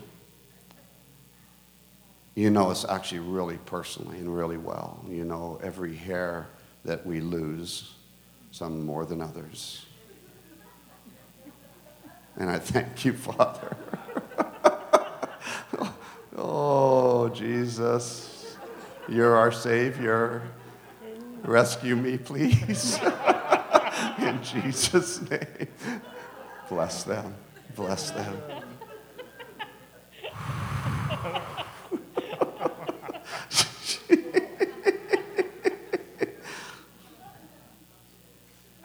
[2.35, 5.03] You know us actually really personally and really well.
[5.09, 6.47] You know every hair
[6.85, 7.93] that we lose,
[8.51, 9.85] some more than others.
[12.37, 13.75] And I thank you, Father.
[16.37, 18.55] oh, Jesus,
[19.09, 20.43] you're our Savior.
[21.43, 22.99] Rescue me, please.
[24.19, 25.67] In Jesus' name.
[26.69, 27.33] Bless them.
[27.77, 28.35] Bless them.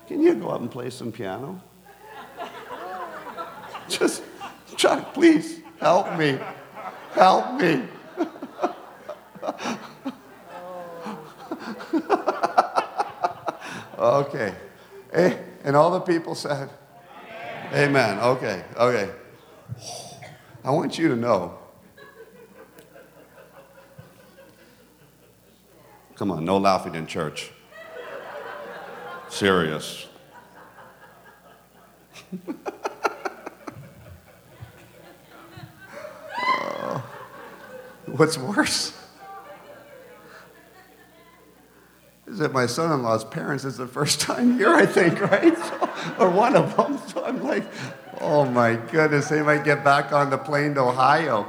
[0.06, 1.60] Can you go up and play some piano?
[3.88, 4.22] Just,
[4.76, 6.38] Chuck, please help me.
[7.12, 7.82] Help me.
[13.98, 14.52] Okay.
[15.12, 16.68] Eh, And all the people said,
[17.72, 18.18] Amen.
[18.18, 19.10] Okay, okay.
[20.62, 21.56] I want you to know.
[26.16, 27.50] Come on, no laughing in church.
[29.28, 30.06] Serious.
[36.84, 37.00] Uh,
[38.06, 38.92] what's worse?
[42.32, 45.54] Is that my son-in-law's parents is the first time here, I think, right?
[45.56, 46.98] So, or one of them.
[47.08, 47.64] So I'm like,
[48.22, 51.46] oh my goodness, they might get back on the plane to Ohio.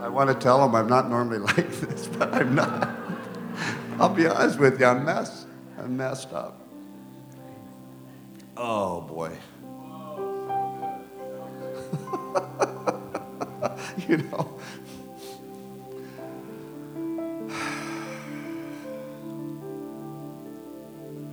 [0.00, 2.88] I want to tell them I'm not normally like this, but I'm not.
[3.98, 5.48] I'll be honest with you, I'm messed.
[5.76, 6.60] I'm messed up.
[8.56, 9.36] Oh boy.
[14.08, 14.60] you know.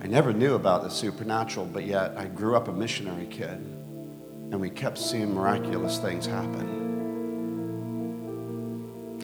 [0.06, 4.60] I never knew about the supernatural, but yet I grew up a missionary kid, and
[4.60, 6.84] we kept seeing miraculous things happen.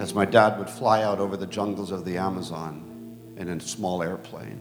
[0.01, 4.03] As my dad would fly out over the jungles of the Amazon in a small
[4.03, 4.61] airplane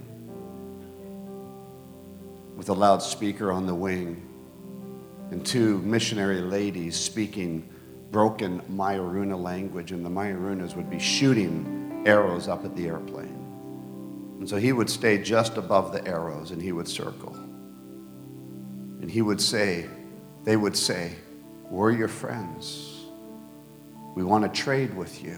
[2.55, 4.21] with a loudspeaker on the wing,
[5.31, 7.67] and two missionary ladies speaking
[8.11, 13.40] broken Mayaruna language, and the Mayarunas would be shooting arrows up at the airplane.
[14.41, 17.35] And so he would stay just above the arrows and he would circle.
[18.99, 19.87] And he would say,
[20.45, 21.13] they would say,
[21.69, 23.05] We're your friends.
[24.15, 25.37] We want to trade with you.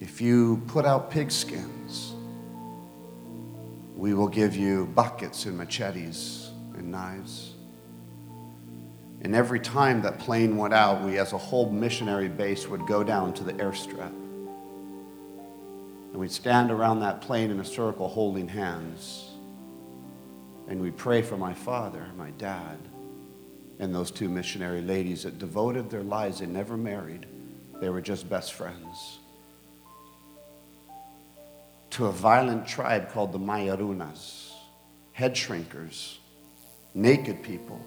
[0.00, 2.12] If you put out pigskins,
[3.96, 7.54] we will give you buckets and machetes and knives.
[9.22, 13.02] And every time that plane went out, we, as a whole missionary base, would go
[13.02, 14.12] down to the airstrip
[16.14, 19.32] And we'd stand around that plane in a circle holding hands.
[20.68, 22.78] And we'd pray for my father, my dad,
[23.80, 26.38] and those two missionary ladies that devoted their lives.
[26.38, 27.26] They never married,
[27.80, 29.18] they were just best friends.
[31.90, 34.52] To a violent tribe called the Mayarunas,
[35.14, 36.18] head shrinkers,
[36.94, 37.84] naked people.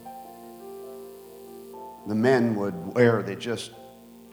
[2.10, 3.72] The men would wear, they just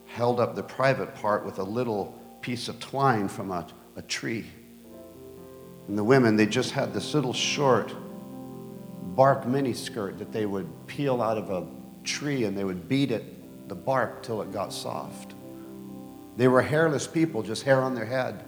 [0.09, 3.65] held up the private part with a little piece of twine from a,
[3.97, 4.47] a tree.
[5.89, 7.95] And the women, they just had this little short
[9.15, 11.67] bark miniskirt that they would peel out of a
[12.03, 15.35] tree and they would beat it, the bark, till it got soft.
[16.37, 18.45] They were hairless people, just hair on their head.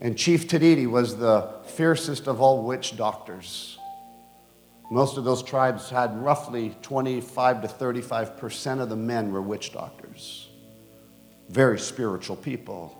[0.00, 3.78] And Chief Tadidi was the fiercest of all witch doctors.
[4.90, 9.72] Most of those tribes had roughly 25 to 35 percent of the men were witch
[9.72, 10.48] doctors.
[11.52, 12.98] Very spiritual people.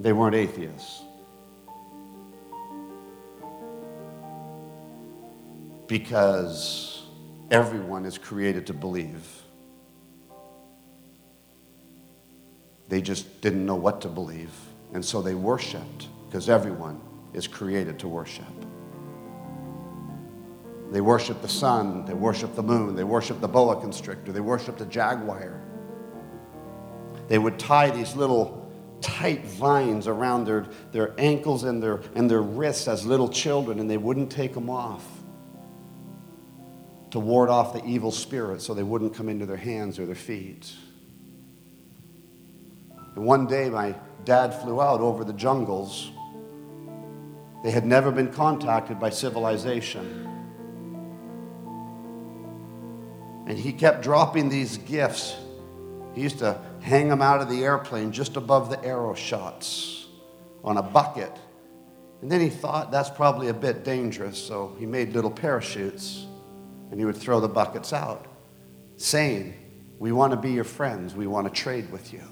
[0.00, 1.02] They weren't atheists.
[5.86, 7.04] Because
[7.52, 9.24] everyone is created to believe.
[12.88, 14.50] They just didn't know what to believe.
[14.92, 17.00] And so they worshiped because everyone
[17.32, 18.44] is created to worship.
[20.90, 24.76] They worship the sun, they worship the moon, they worship the boa constrictor, they worship
[24.76, 25.60] the jaguar.
[27.28, 28.68] They would tie these little
[29.00, 33.88] tight vines around their, their ankles and their, and their wrists as little children, and
[33.88, 35.06] they wouldn't take them off
[37.10, 40.14] to ward off the evil spirit so they wouldn't come into their hands or their
[40.14, 40.72] feet.
[43.14, 46.10] And one day, my dad flew out over the jungles.
[47.62, 50.29] They had never been contacted by civilization.
[53.50, 55.34] And he kept dropping these gifts.
[56.14, 60.06] He used to hang them out of the airplane just above the arrow shots
[60.62, 61.36] on a bucket.
[62.22, 66.28] And then he thought that's probably a bit dangerous, so he made little parachutes
[66.92, 68.26] and he would throw the buckets out,
[68.96, 69.52] saying,
[69.98, 72.22] We want to be your friends, we want to trade with you.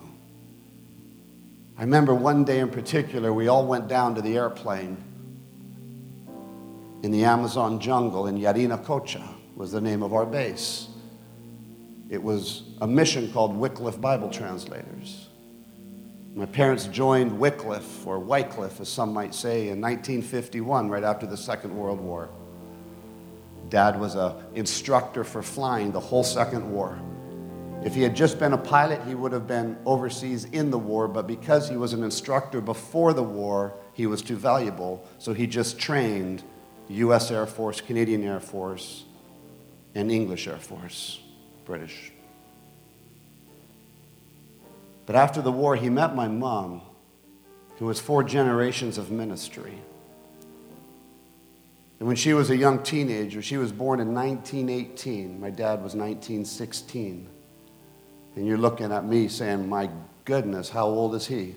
[1.77, 5.03] I remember one day in particular, we all went down to the airplane
[7.03, 10.87] in the Amazon jungle in Yarinacocha was the name of our base.
[12.11, 15.29] It was a mission called Wycliffe Bible Translators.
[16.35, 21.37] My parents joined Wycliffe, or Wycliffe as some might say, in 1951, right after the
[21.37, 22.31] Second World War.
[23.69, 26.99] Dad was an instructor for flying the whole Second War.
[27.85, 31.09] If he had just been a pilot, he would have been overseas in the war,
[31.09, 35.47] but because he was an instructor before the war, he was too valuable, so he
[35.47, 36.43] just trained
[36.89, 39.05] US Air Force, Canadian Air Force,
[39.95, 41.21] and English Air Force,
[41.69, 42.12] British.
[45.05, 46.81] But after the war, he met my mom,
[47.77, 49.75] who was four generations of ministry.
[51.99, 55.41] And when she was a young teenager, she was born in 1918.
[55.41, 57.29] My dad was 1916.
[58.35, 59.91] And you're looking at me saying, My
[60.25, 61.55] goodness, how old is he?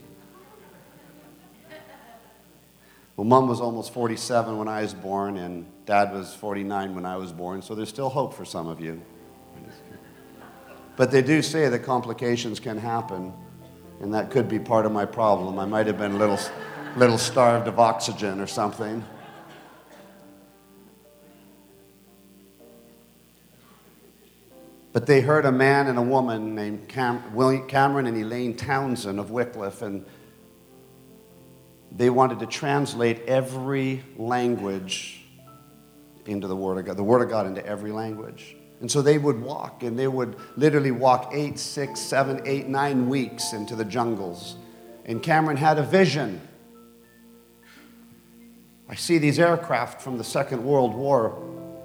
[3.15, 7.15] Well, mom was almost 47 when I was born, and dad was 49 when I
[7.15, 9.01] was born, so there's still hope for some of you.
[10.95, 13.33] But they do say that complications can happen,
[14.01, 15.57] and that could be part of my problem.
[15.57, 16.39] I might have been a little,
[16.95, 19.03] little starved of oxygen or something.
[24.93, 29.19] But they heard a man and a woman named Cam- William Cameron and Elaine Townsend
[29.19, 30.05] of Wycliffe, and
[31.91, 35.23] they wanted to translate every language
[36.25, 38.57] into the Word of God, the Word of God into every language.
[38.81, 43.07] And so they would walk, and they would literally walk eight, six, seven, eight, nine
[43.07, 44.55] weeks into the jungles.
[45.05, 46.41] And Cameron had a vision.
[48.89, 51.37] I see these aircraft from the Second World War.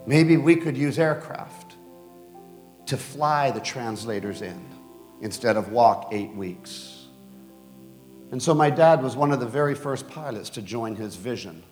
[0.06, 1.76] Maybe we could use aircraft
[2.86, 4.64] to fly the translators in
[5.20, 7.06] instead of walk eight weeks.
[8.30, 11.62] And so my dad was one of the very first pilots to join his vision.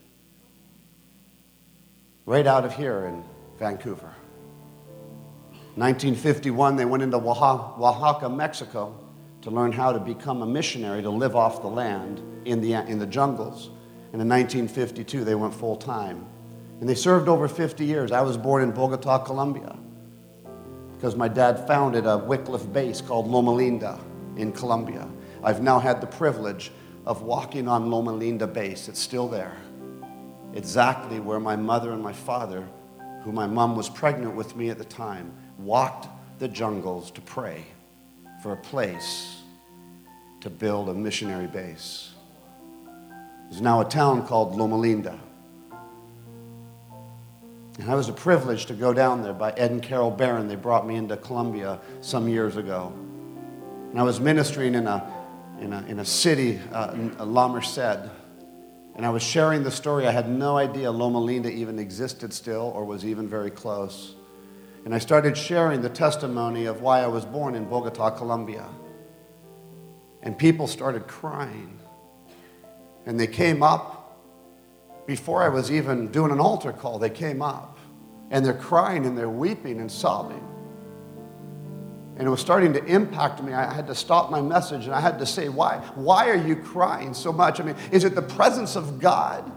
[2.26, 3.24] Right out of here in
[3.58, 4.14] Vancouver.
[5.76, 8.96] 1951, they went into Oaxaca, Mexico
[9.42, 12.98] to learn how to become a missionary to live off the land in the, in
[12.98, 13.70] the jungles.
[14.12, 16.26] And in 1952, they went full time.
[16.80, 18.12] And they served over 50 years.
[18.12, 19.76] I was born in Bogota, Colombia,
[20.92, 23.98] because my dad founded a Wycliffe base called Loma Linda
[24.36, 25.08] in Colombia.
[25.42, 26.70] I've now had the privilege
[27.04, 28.88] of walking on Loma Linda base.
[28.88, 29.56] It's still there.
[30.52, 32.66] Exactly where my mother and my father,
[33.24, 37.64] who my mom was pregnant with me at the time, walked the jungles to pray
[38.42, 39.42] for a place
[40.40, 42.10] to build a missionary base.
[43.48, 45.18] There's now a town called Loma Linda.
[47.78, 50.46] And I was a privilege to go down there by Ed and Carol Barron.
[50.46, 52.92] They brought me into Colombia some years ago.
[53.90, 55.12] And I was ministering in a,
[55.60, 58.10] in a, in a city, uh, in La Merced.
[58.96, 60.06] And I was sharing the story.
[60.06, 64.14] I had no idea Loma Linda even existed still or was even very close.
[64.84, 68.68] And I started sharing the testimony of why I was born in Bogota, Colombia.
[70.22, 71.78] And people started crying.
[73.06, 74.04] And they came up
[75.06, 77.78] before I was even doing an altar call, they came up
[78.30, 80.42] and they're crying and they're weeping and sobbing.
[82.16, 83.52] And it was starting to impact me.
[83.52, 85.78] I had to stop my message and I had to say, Why?
[85.94, 87.60] Why are you crying so much?
[87.60, 89.50] I mean, is it the presence of God?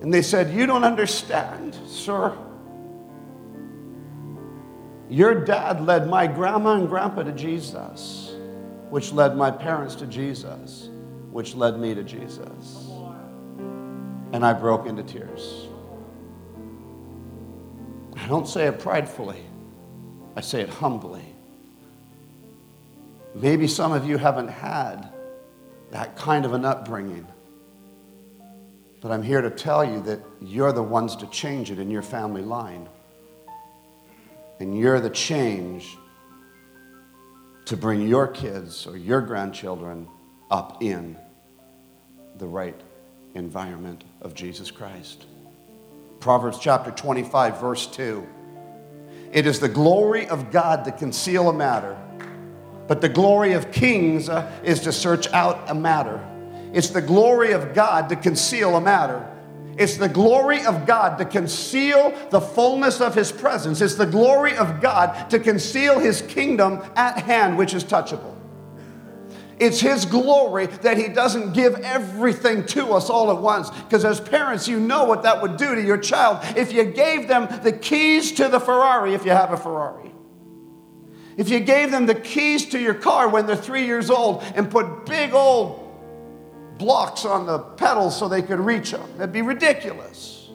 [0.00, 2.36] And they said, You don't understand, sir.
[5.08, 8.34] Your dad led my grandma and grandpa to Jesus,
[8.88, 10.88] which led my parents to Jesus,
[11.30, 12.88] which led me to Jesus.
[14.32, 15.68] And I broke into tears.
[18.16, 19.42] I don't say it pridefully,
[20.36, 21.24] I say it humbly.
[23.34, 25.12] Maybe some of you haven't had
[25.90, 27.26] that kind of an upbringing.
[29.00, 32.02] But I'm here to tell you that you're the ones to change it in your
[32.02, 32.88] family line.
[34.60, 35.96] And you're the change
[37.66, 40.06] to bring your kids or your grandchildren
[40.50, 41.16] up in
[42.36, 42.78] the right
[43.34, 45.26] environment of Jesus Christ.
[46.20, 48.26] Proverbs chapter 25, verse 2.
[49.32, 51.98] It is the glory of God to conceal a matter,
[52.86, 56.24] but the glory of kings uh, is to search out a matter.
[56.72, 59.28] It's the glory of God to conceal a matter.
[59.76, 63.80] It's the glory of God to conceal the fullness of His presence.
[63.80, 68.34] It's the glory of God to conceal His kingdom at hand, which is touchable.
[69.58, 73.70] It's His glory that He doesn't give everything to us all at once.
[73.70, 77.28] Because as parents, you know what that would do to your child if you gave
[77.28, 80.12] them the keys to the Ferrari, if you have a Ferrari.
[81.36, 84.70] If you gave them the keys to your car when they're three years old and
[84.70, 85.83] put big old
[86.78, 90.50] blocks on the pedals so they could reach them, that'd be ridiculous.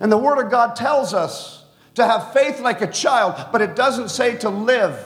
[0.00, 1.64] And the Word of God tells us
[1.94, 4.96] to have faith like a child, but it doesn't say to live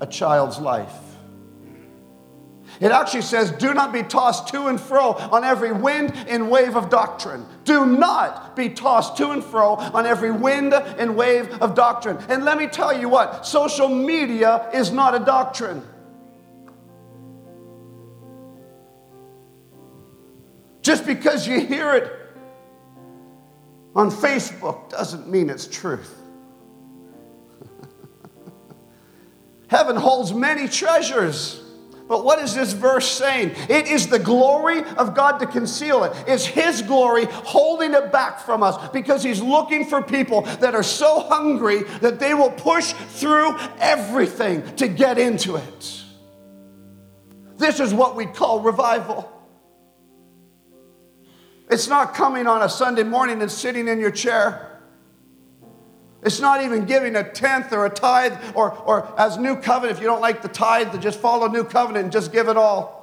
[0.00, 0.92] a child's life.
[2.78, 6.76] It actually says, Do not be tossed to and fro on every wind and wave
[6.76, 7.46] of doctrine.
[7.64, 12.18] Do not be tossed to and fro on every wind and wave of doctrine.
[12.28, 15.82] And let me tell you what social media is not a doctrine.
[20.86, 22.12] Just because you hear it
[23.96, 26.16] on Facebook doesn't mean it's truth.
[29.66, 31.60] Heaven holds many treasures.
[32.06, 33.56] But what is this verse saying?
[33.68, 36.12] It is the glory of God to conceal it.
[36.28, 40.84] It's His glory holding it back from us because He's looking for people that are
[40.84, 46.04] so hungry that they will push through everything to get into it.
[47.56, 49.32] This is what we call revival.
[51.68, 54.80] It's not coming on a Sunday morning and sitting in your chair.
[56.22, 60.02] It's not even giving a tenth or a tithe, or, or as new covenant, if
[60.02, 62.96] you don't like the tithe, to just follow new covenant and just give it all.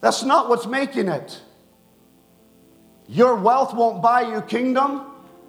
[0.00, 1.40] That's not what's making it.
[3.06, 5.02] Your wealth won't buy you kingdom,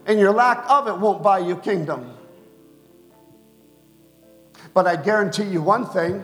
[0.06, 2.16] and your lack of it won't buy you kingdom.
[4.74, 6.24] But I guarantee you one thing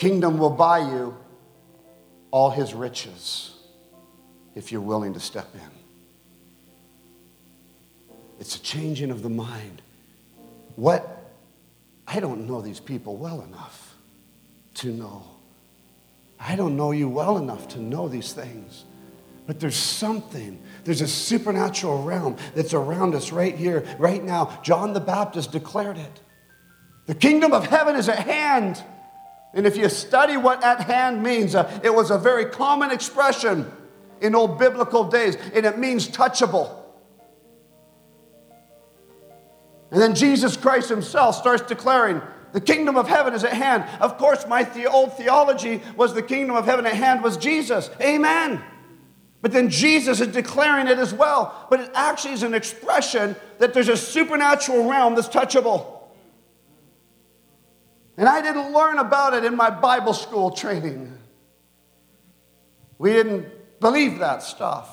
[0.00, 1.14] kingdom will buy you
[2.30, 3.54] all his riches
[4.54, 5.60] if you're willing to step in.
[8.40, 9.82] It's a changing of the mind.
[10.76, 11.32] What?
[12.08, 13.94] I don't know these people well enough
[14.76, 15.22] to know.
[16.40, 18.86] I don't know you well enough to know these things.
[19.46, 24.58] But there's something, there's a supernatural realm that's around us right here, right now.
[24.62, 26.20] John the Baptist declared it.
[27.04, 28.82] The kingdom of heaven is at hand.
[29.52, 33.70] And if you study what at hand means, uh, it was a very common expression
[34.20, 36.76] in old biblical days, and it means touchable.
[39.90, 42.22] And then Jesus Christ himself starts declaring,
[42.52, 43.84] the kingdom of heaven is at hand.
[44.00, 47.90] Of course, my the- old theology was the kingdom of heaven at hand was Jesus.
[48.00, 48.62] Amen.
[49.42, 51.66] But then Jesus is declaring it as well.
[51.70, 55.99] But it actually is an expression that there's a supernatural realm that's touchable.
[58.20, 61.10] And I didn't learn about it in my Bible school training.
[62.98, 63.46] We didn't
[63.80, 64.90] believe that stuff.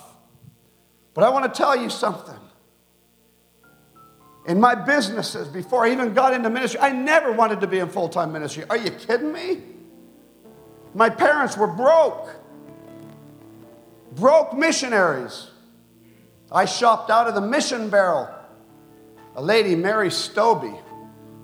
[1.13, 2.39] But I want to tell you something.
[4.47, 7.89] In my businesses, before I even got into ministry, I never wanted to be in
[7.89, 8.63] full time ministry.
[8.69, 9.61] Are you kidding me?
[10.93, 12.29] My parents were broke,
[14.13, 15.49] broke missionaries.
[16.49, 18.29] I shopped out of the mission barrel.
[19.35, 20.79] A lady, Mary Stobie,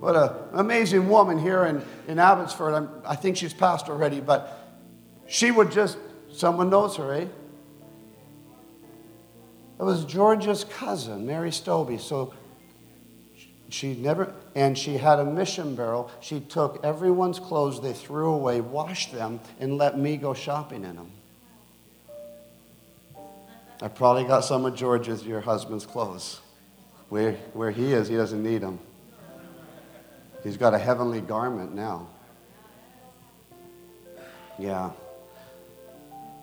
[0.04, 2.74] what an amazing woman here in, in Abbotsford.
[2.74, 4.68] I'm, I think she's passed already, but
[5.26, 5.96] she would just,
[6.30, 7.26] someone knows her, eh?
[9.80, 11.98] It was George's cousin, Mary Stobie.
[11.98, 12.34] So
[13.70, 16.10] she never, and she had a mission barrel.
[16.20, 20.96] She took everyone's clothes they threw away, washed them, and let me go shopping in
[20.96, 21.10] them.
[23.80, 26.42] I probably got some of George's, your husband's clothes.
[27.08, 28.80] Where, where he is, he doesn't need them.
[30.44, 32.06] He's got a heavenly garment now.
[34.58, 34.90] Yeah.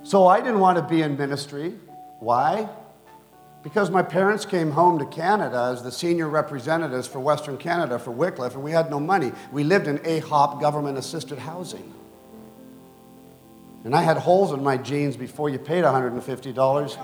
[0.04, 1.76] So I didn't want to be in ministry.
[2.20, 2.68] Why?
[3.64, 8.10] Because my parents came home to Canada as the senior representatives for Western Canada for
[8.10, 9.32] Wycliffe, and we had no money.
[9.52, 11.94] We lived in AHOP government assisted housing.
[13.84, 16.98] And I had holes in my jeans before you paid $150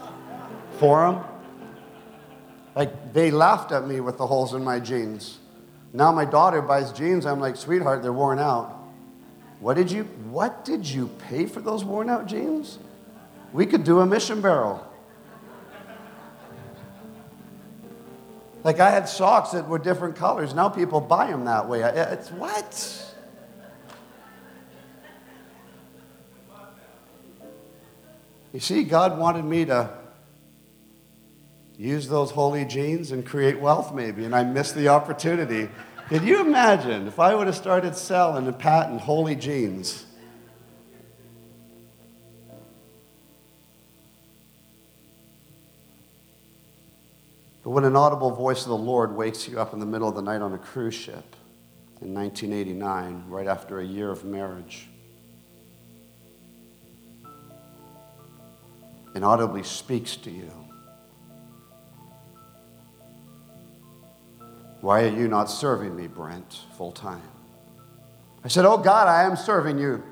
[0.80, 1.24] for them.
[2.76, 5.40] Like, they laughed at me with the holes in my jeans.
[5.94, 8.78] Now my daughter buys jeans, I'm like, sweetheart, they're worn out.
[9.60, 12.78] What did you, what did you pay for those worn out jeans?
[13.54, 14.84] We could do a mission barrel.
[18.64, 20.54] Like I had socks that were different colors.
[20.54, 21.82] Now people buy them that way.
[21.82, 23.04] It's what?
[28.54, 29.90] You see, God wanted me to
[31.78, 35.70] use those holey jeans and create wealth, maybe, and I missed the opportunity.
[36.10, 40.06] Can you imagine if I would have started selling and patent holey jeans?
[47.64, 50.16] But when an audible voice of the Lord wakes you up in the middle of
[50.16, 51.36] the night on a cruise ship
[52.02, 54.88] in 1989, right after a year of marriage,
[59.14, 60.50] and audibly speaks to you,
[64.82, 67.22] why are you not serving me, Brent, full time?
[68.44, 70.04] I said, Oh God, I am serving you.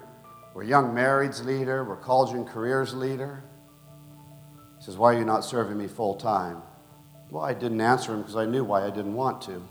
[0.53, 3.43] We're young marrieds leader, we're college and careers leader.
[4.79, 6.61] He says, Why are you not serving me full time?
[7.29, 9.61] Well, I didn't answer him because I knew why I didn't want to.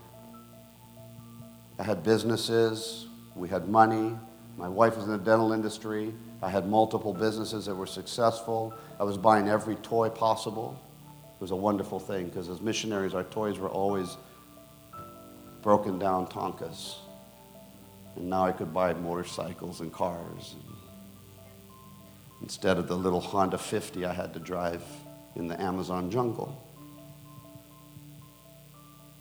[1.79, 4.17] I had businesses, we had money,
[4.57, 6.15] my wife was in the dental industry,
[6.45, 8.75] I had multiple businesses that were successful.
[9.01, 10.79] I was buying every toy possible.
[11.35, 14.19] It was a wonderful thing because as missionaries, our toys were always
[15.65, 16.97] broken down Tonkas.
[18.17, 20.55] And now I could buy motorcycles and cars.
[22.43, 24.85] Instead of the little Honda 50 I had to drive
[25.35, 26.61] in the Amazon jungle.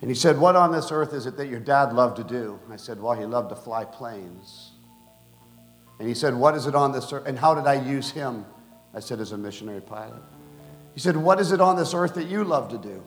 [0.01, 2.59] And he said, What on this earth is it that your dad loved to do?
[2.69, 4.71] I said, Well, he loved to fly planes.
[5.97, 7.23] And he said, What is it on this earth?
[7.25, 8.45] And how did I use him?
[8.93, 10.21] I said, As a missionary pilot.
[10.93, 13.01] He said, What is it on this earth that you love to do?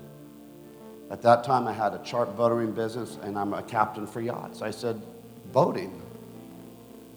[1.11, 4.63] At that time, I had a chart boating business and I'm a captain for yachts.
[4.63, 5.01] I said,
[5.53, 6.03] Boating.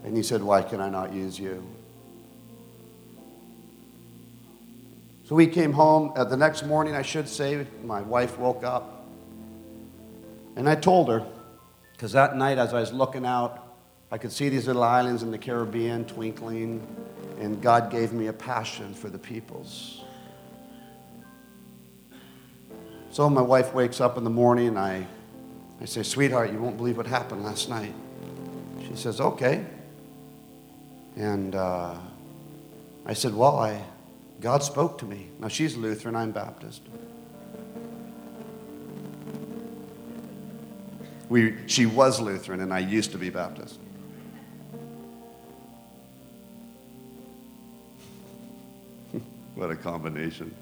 [0.04, 1.64] And he said, Why can I not use you?
[5.24, 6.14] So we came home.
[6.16, 9.00] Uh, the next morning, I should say, my wife woke up
[10.56, 11.26] and I told her,
[11.94, 13.78] because that night as I was looking out,
[14.12, 16.86] I could see these little islands in the Caribbean twinkling,
[17.40, 19.99] and God gave me a passion for the peoples.
[23.12, 25.08] So my wife wakes up in the morning, and I,
[25.82, 27.94] I say, Sweetheart, you won't believe what happened last night.
[28.88, 29.66] She says, Okay.
[31.16, 31.96] And uh,
[33.06, 33.82] I said, Well, I,
[34.42, 35.30] God spoke to me.
[35.40, 36.84] Now she's Lutheran, I'm Baptist.
[41.30, 43.80] We, she was Lutheran, and I used to be Baptist.
[49.56, 50.54] what a combination.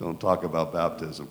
[0.00, 1.28] Don't talk about baptism.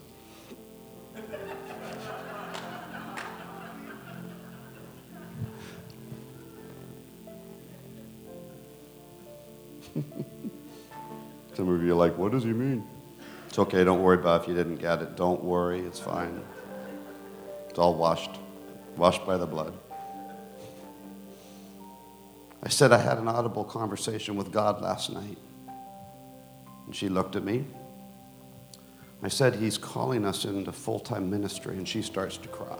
[11.55, 12.87] Some of you are like, what does he mean?
[13.47, 15.15] It's okay, don't worry about it if you didn't get it.
[15.15, 16.43] Don't worry, it's fine.
[17.69, 18.37] It's all washed,
[18.95, 19.73] washed by the blood.
[22.61, 25.39] I said I had an audible conversation with God last night.
[26.85, 27.65] And she looked at me.
[29.21, 31.77] I said, He's calling us into full time ministry.
[31.77, 32.77] And she starts to cry.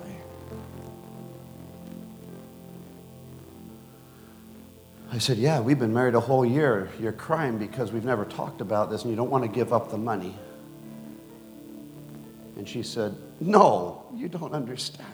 [5.12, 6.90] I said, Yeah, we've been married a whole year.
[7.00, 9.90] You're crying because we've never talked about this and you don't want to give up
[9.90, 10.36] the money.
[12.58, 15.08] And she said, No, you don't understand.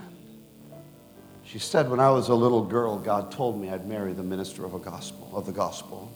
[1.44, 4.66] She said, When I was a little girl, God told me I'd marry the minister
[4.66, 6.12] of, a gospel, of the gospel.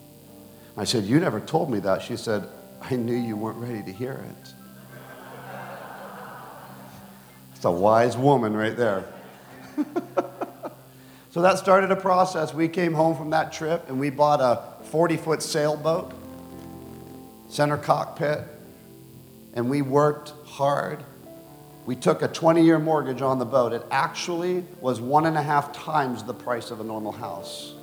[0.75, 2.01] I said, You never told me that.
[2.01, 2.47] She said,
[2.81, 4.53] I knew you weren't ready to hear it.
[7.59, 9.03] It's a wise woman right there.
[11.31, 12.53] so that started a process.
[12.53, 16.13] We came home from that trip and we bought a 40 foot sailboat,
[17.49, 18.45] center cockpit,
[19.55, 21.03] and we worked hard.
[21.85, 23.73] We took a 20 year mortgage on the boat.
[23.73, 27.73] It actually was one and a half times the price of a normal house.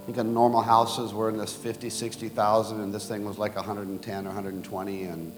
[0.00, 4.26] I think normal houses were in this 50, 60,000, and this thing was like 110
[4.26, 5.02] or 120.
[5.02, 5.32] And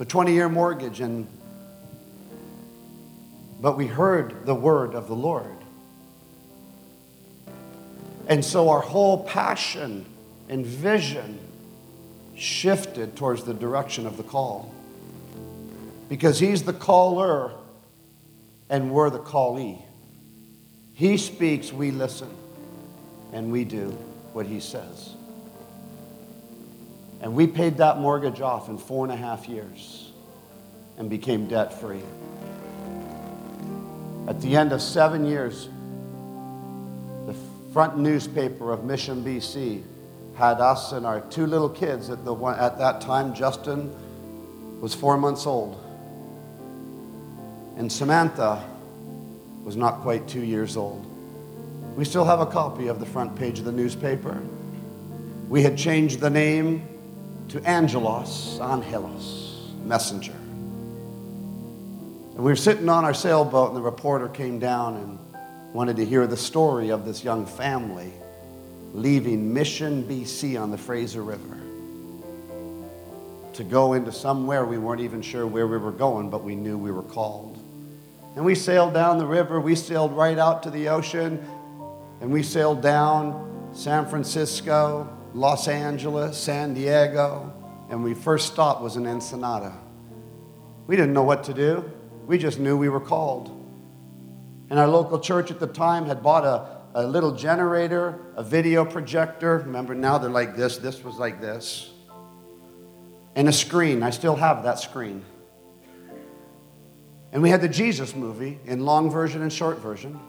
[0.00, 1.26] a 20 year mortgage, and
[3.62, 5.46] but we heard the word of the Lord.
[8.26, 10.04] And so our whole passion
[10.48, 11.38] and vision
[12.36, 14.74] shifted towards the direction of the call.
[16.08, 17.52] Because he's the caller
[18.68, 19.80] and we're the callee.
[20.94, 22.30] He speaks, we listen,
[23.32, 23.90] and we do
[24.32, 25.14] what he says.
[27.20, 30.10] And we paid that mortgage off in four and a half years
[30.98, 32.02] and became debt free.
[34.32, 35.68] At the end of seven years,
[37.26, 37.34] the
[37.70, 39.82] front newspaper of Mission, BC
[40.36, 43.34] had us and our two little kids at, the one, at that time.
[43.34, 43.94] Justin
[44.80, 45.78] was four months old,
[47.76, 48.66] and Samantha
[49.64, 51.04] was not quite two years old.
[51.94, 54.40] We still have a copy of the front page of the newspaper.
[55.50, 56.88] We had changed the name
[57.50, 60.32] to Angelos Angelos, messenger.
[62.34, 65.18] And we were sitting on our sailboat, and the reporter came down and
[65.74, 68.12] wanted to hear the story of this young family
[68.94, 71.58] leaving Mission, BC on the Fraser River
[73.54, 76.78] to go into somewhere we weren't even sure where we were going, but we knew
[76.78, 77.58] we were called.
[78.34, 81.44] And we sailed down the river, we sailed right out to the ocean,
[82.22, 87.52] and we sailed down San Francisco, Los Angeles, San Diego,
[87.90, 89.76] and we first stop was in Ensenada.
[90.86, 91.91] We didn't know what to do.
[92.26, 93.58] We just knew we were called.
[94.70, 98.84] And our local church at the time had bought a, a little generator, a video
[98.84, 99.58] projector.
[99.58, 100.78] Remember, now they're like this.
[100.78, 101.90] This was like this.
[103.34, 104.02] And a screen.
[104.02, 105.24] I still have that screen.
[107.32, 110.20] And we had the Jesus movie in long version and short version.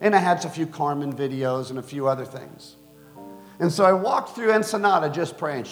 [0.00, 2.76] And I had a few Carmen videos and a few other things.
[3.60, 5.64] And so I walked through Ensenada just praying.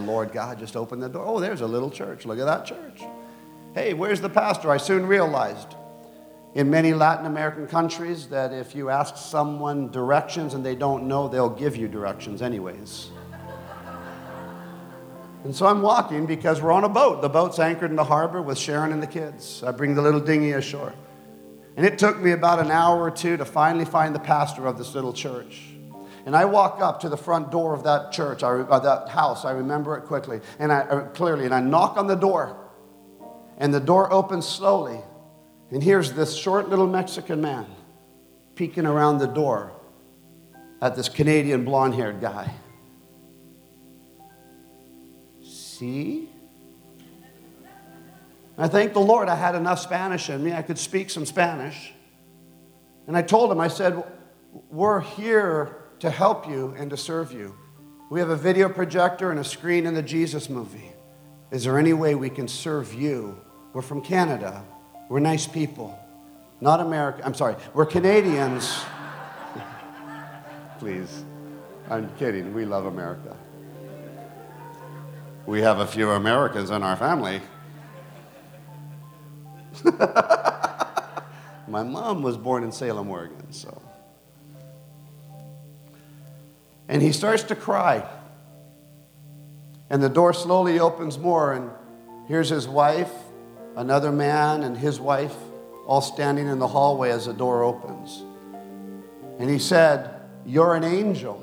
[0.00, 1.24] Lord God, just open the door.
[1.24, 2.26] Oh, there's a little church.
[2.26, 3.02] Look at that church.
[3.76, 4.70] Hey, where's the pastor?
[4.70, 5.74] I soon realized
[6.54, 11.28] in many Latin American countries that if you ask someone directions and they don't know,
[11.28, 13.10] they'll give you directions anyways.
[15.44, 17.20] And so I'm walking because we're on a boat.
[17.20, 19.62] The boat's anchored in the harbor with Sharon and the kids.
[19.62, 20.94] I bring the little dinghy ashore.
[21.76, 24.78] And it took me about an hour or two to finally find the pastor of
[24.78, 25.60] this little church.
[26.24, 29.44] And I walk up to the front door of that church, or that house.
[29.44, 31.44] I remember it quickly, and I uh, clearly.
[31.44, 32.62] And I knock on the door
[33.58, 35.00] and the door opens slowly.
[35.70, 37.66] And here's this short little Mexican man
[38.54, 39.72] peeking around the door
[40.80, 42.52] at this Canadian blonde haired guy.
[45.42, 46.28] See?
[48.58, 50.52] I thank the Lord I had enough Spanish in me.
[50.52, 51.92] I could speak some Spanish.
[53.06, 54.02] And I told him, I said,
[54.70, 57.54] We're here to help you and to serve you.
[58.10, 60.92] We have a video projector and a screen in the Jesus movie.
[61.50, 63.40] Is there any way we can serve you
[63.76, 64.64] we're from Canada.
[65.10, 66.00] We're nice people.
[66.62, 67.20] Not America.
[67.22, 67.56] I'm sorry.
[67.74, 68.74] We're Canadians.
[70.78, 71.26] Please.
[71.90, 72.54] I'm kidding.
[72.54, 73.36] We love America.
[75.44, 77.42] We have a few Americans in our family.
[81.68, 83.82] My mom was born in Salem, Oregon, so.
[86.88, 88.08] And he starts to cry.
[89.90, 91.70] And the door slowly opens more, and
[92.26, 93.12] here's his wife
[93.76, 95.36] another man and his wife
[95.86, 98.24] all standing in the hallway as the door opens.
[99.38, 101.42] And he said, You're an angel.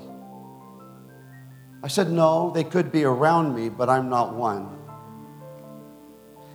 [1.81, 4.77] I said, No, they could be around me, but I'm not one.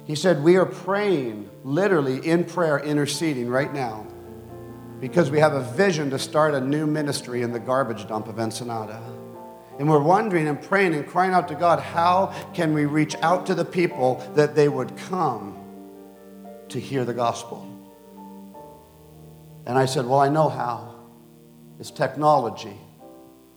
[0.04, 4.06] He said, We are praying, literally in prayer, interceding right now,
[5.00, 8.38] because we have a vision to start a new ministry in the garbage dump of
[8.38, 9.00] Ensenada.
[9.78, 13.46] And we're wondering and praying and crying out to God, how can we reach out
[13.46, 15.57] to the people that they would come
[16.70, 17.66] to hear the gospel.
[19.66, 20.94] And I said, Well, I know how.
[21.78, 22.76] It's technology.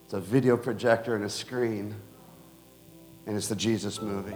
[0.05, 1.95] It's a video projector and a screen,
[3.25, 4.35] and it's the Jesus movie.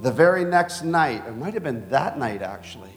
[0.00, 2.90] The very next night, it might have been that night actually,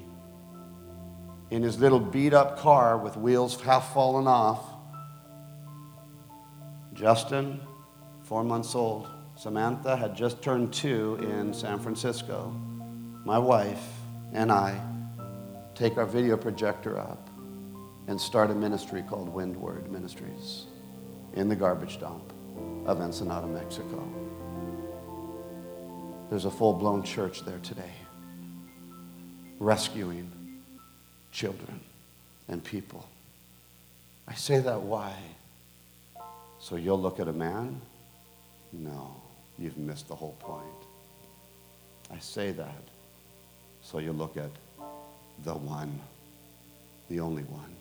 [1.51, 4.63] in his little beat up car with wheels half fallen off,
[6.93, 7.61] Justin,
[8.23, 12.55] four months old, Samantha had just turned two in San Francisco.
[13.27, 13.85] My wife
[14.31, 14.81] and I
[15.75, 17.29] take our video projector up
[18.07, 20.67] and start a ministry called Windward Ministries
[21.33, 22.31] in the garbage dump
[22.85, 24.01] of Ensenada, Mexico.
[26.29, 27.91] There's a full blown church there today,
[29.59, 30.31] rescuing
[31.33, 31.81] children
[32.47, 33.05] and people.
[34.25, 35.13] I say that why?
[36.59, 37.81] So you'll look at a man?
[38.71, 39.17] No,
[39.59, 40.63] you've missed the whole point.
[42.09, 42.86] I say that
[43.89, 44.51] so you look at
[45.45, 45.97] the one,
[47.09, 47.73] the only one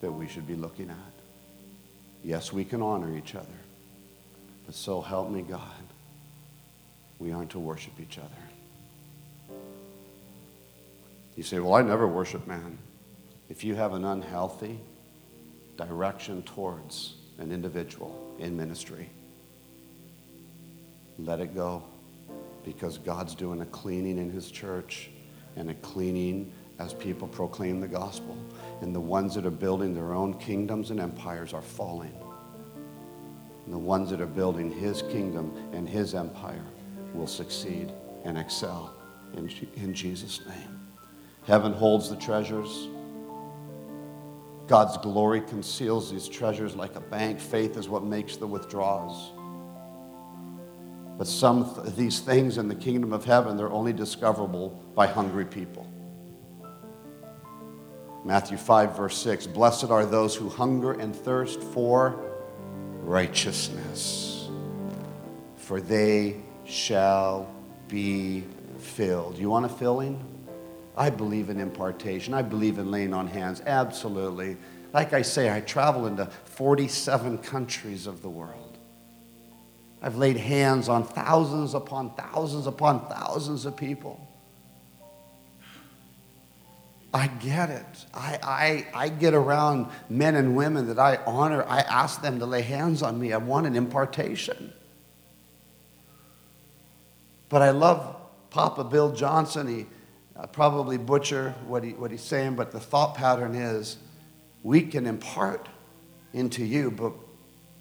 [0.00, 1.12] that we should be looking at.
[2.24, 3.46] Yes, we can honor each other,
[4.64, 5.60] but so help me God,
[7.18, 9.58] we aren't to worship each other.
[11.36, 12.78] You say, Well, I never worship man.
[13.50, 14.80] If you have an unhealthy
[15.76, 19.10] direction towards an individual in ministry,
[21.18, 21.82] let it go
[22.64, 25.10] because God's doing a cleaning in his church
[25.56, 28.36] and a cleaning as people proclaim the gospel.
[28.80, 32.14] And the ones that are building their own kingdoms and empires are falling.
[33.64, 36.64] And the ones that are building his kingdom and his empire
[37.14, 37.92] will succeed
[38.24, 38.94] and excel
[39.36, 40.80] in, in Jesus' name.
[41.44, 42.88] Heaven holds the treasures.
[44.66, 47.40] God's glory conceals these treasures like a bank.
[47.40, 49.32] Faith is what makes the withdrawals.
[51.22, 55.44] But some of these things in the kingdom of heaven, they're only discoverable by hungry
[55.44, 55.86] people.
[58.24, 62.20] Matthew 5, verse 6 Blessed are those who hunger and thirst for
[63.02, 64.48] righteousness,
[65.54, 67.48] for they shall
[67.86, 68.42] be
[68.78, 69.38] filled.
[69.38, 70.20] You want a filling?
[70.96, 72.34] I believe in impartation.
[72.34, 73.62] I believe in laying on hands.
[73.64, 74.56] Absolutely.
[74.92, 78.61] Like I say, I travel into 47 countries of the world.
[80.02, 84.28] I've laid hands on thousands upon thousands upon thousands of people.
[87.14, 88.06] I get it.
[88.12, 91.62] I, I, I get around men and women that I honor.
[91.68, 93.32] I ask them to lay hands on me.
[93.32, 94.72] I want an impartation.
[97.48, 98.16] But I love
[98.50, 99.68] Papa Bill Johnson.
[99.68, 99.86] He
[100.34, 103.98] uh, probably butcher what, he, what he's saying, but the thought pattern is
[104.62, 105.68] we can impart
[106.32, 107.12] into you, but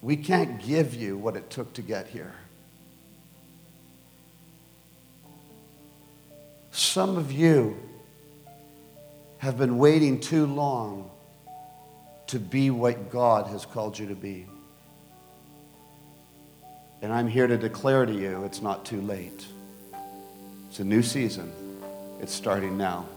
[0.02, 2.34] we can't give you what it took to get here.
[6.72, 7.78] Some of you
[9.38, 11.10] have been waiting too long
[12.28, 14.48] to be what God has called you to be.
[17.02, 19.46] And I'm here to declare to you it's not too late.
[20.70, 21.52] It's a new season.
[22.22, 23.08] It's starting now.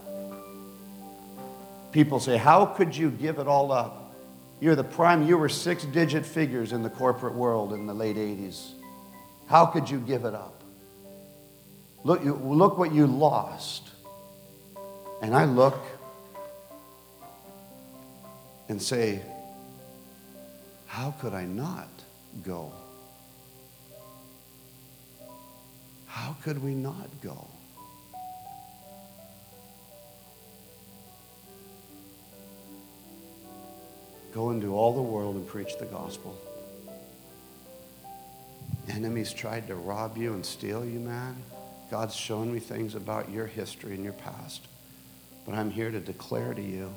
[1.93, 4.04] People say, How could you give it all up?
[4.65, 8.17] You're the prime, you were six digit figures in the corporate world in the late
[8.17, 8.71] 80s.
[9.47, 10.65] How could you give it up?
[12.03, 13.91] Look, look what you lost.
[15.21, 15.79] And I look
[18.71, 19.21] and say,
[20.87, 21.91] How could I not
[22.43, 22.73] go?
[26.07, 27.49] How could we not go?
[34.35, 36.37] Go into all the world and preach the gospel.
[38.89, 41.37] Enemies tried to rob you and steal you, man.
[41.89, 44.67] God's shown me things about your history and your past.
[45.47, 46.93] But I'm here to declare to you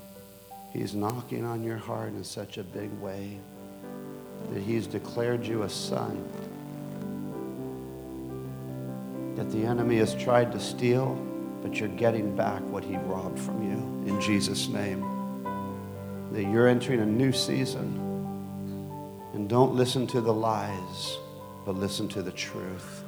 [0.73, 3.37] He's knocking on your heart in such a big way
[4.51, 6.27] that He's declared you a son.
[9.35, 11.13] That the enemy has tried to steal,
[11.61, 15.16] but you're getting back what he robbed from you in Jesus' name.
[16.37, 17.97] That you're entering a new season.
[19.33, 21.17] And don't listen to the lies,
[21.65, 23.03] but listen to the truth.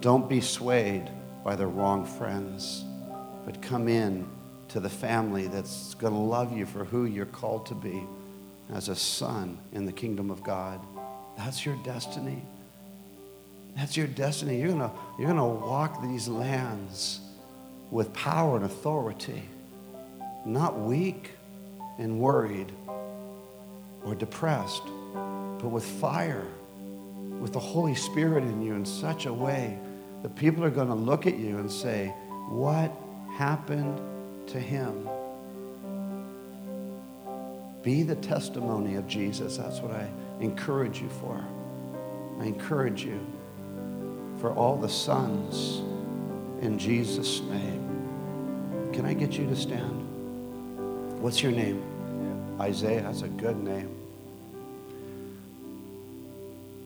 [0.00, 1.10] Don't be swayed
[1.42, 2.84] by the wrong friends,
[3.44, 4.28] but come in
[4.68, 8.00] to the family that's going to love you for who you're called to be
[8.72, 10.78] as a son in the kingdom of God.
[11.36, 12.44] That's your destiny.
[13.74, 14.60] That's your destiny.
[14.60, 14.88] You're going
[15.18, 17.18] you're going to walk these lands
[17.90, 19.42] with power and authority,
[20.44, 21.32] not weak
[21.98, 22.72] and worried
[24.04, 24.82] or depressed,
[25.58, 26.46] but with fire,
[27.40, 29.78] with the Holy Spirit in you in such a way
[30.22, 32.08] that people are going to look at you and say,
[32.48, 32.92] What
[33.36, 34.00] happened
[34.48, 35.08] to him?
[37.82, 39.56] Be the testimony of Jesus.
[39.56, 40.08] That's what I
[40.40, 41.44] encourage you for.
[42.40, 43.20] I encourage you
[44.40, 45.82] for all the sons
[46.62, 48.90] in Jesus' name.
[48.92, 50.05] Can I get you to stand?
[51.20, 51.82] What's your name?
[52.60, 53.02] Isaiah.
[53.02, 53.90] That's a good name.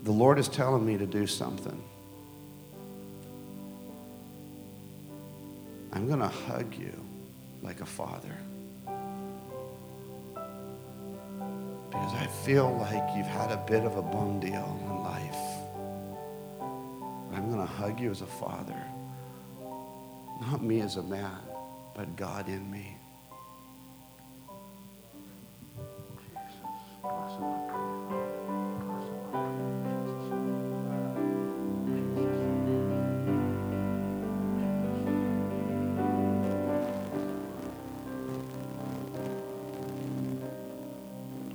[0.05, 1.83] The Lord is telling me to do something.
[5.93, 6.93] I'm going to hug you
[7.63, 8.35] like a father.
[11.91, 15.37] Because I feel like you've had a bit of a bum deal in life.
[17.35, 18.83] I'm going to hug you as a father.
[20.41, 21.39] Not me as a man,
[21.95, 22.97] but God in me.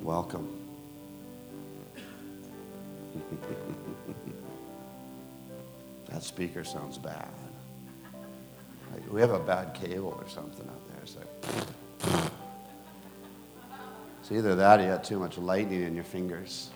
[0.02, 0.48] Welcome.
[6.10, 7.28] that speaker sounds bad.
[8.92, 11.00] Like we have a bad cable or something out there.
[11.04, 12.32] It's like
[14.26, 16.72] it's either that or you had too much lightning in your fingers.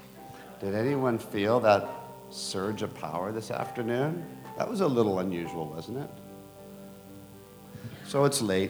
[0.62, 1.90] Did anyone feel that
[2.30, 4.24] surge of power this afternoon?
[4.60, 6.10] That was a little unusual, wasn't it?
[8.06, 8.70] So it's late.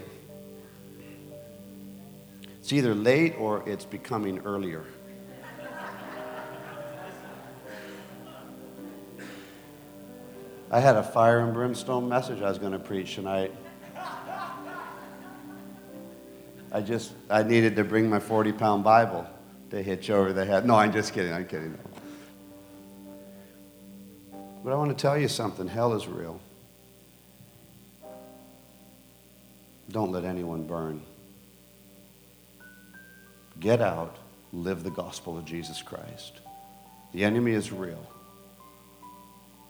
[2.60, 4.86] It's either late or it's becoming earlier.
[10.72, 13.54] I had a fire and brimstone message I was going to preach tonight.
[16.72, 19.26] I just, I needed to bring my 40 pound Bible
[19.72, 20.66] to hitch over the head.
[20.66, 21.78] No, I'm just kidding, I'm kidding.
[24.64, 26.40] But I want to tell you something hell is real.
[29.90, 31.02] Don't let anyone burn.
[33.60, 34.18] Get out,
[34.54, 36.40] live the gospel of Jesus Christ.
[37.14, 38.06] The enemy is real.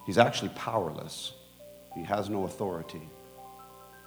[0.06, 1.32] He's actually powerless.
[1.96, 3.08] He has no authority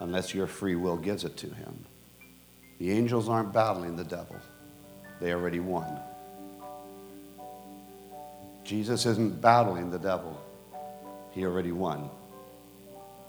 [0.01, 1.87] unless your free will gives it to him.
[2.83, 4.35] The angels aren't battling the devil,
[5.21, 6.01] they already won.
[8.65, 10.37] Jesus isn't battling the devil,
[11.31, 12.11] he already won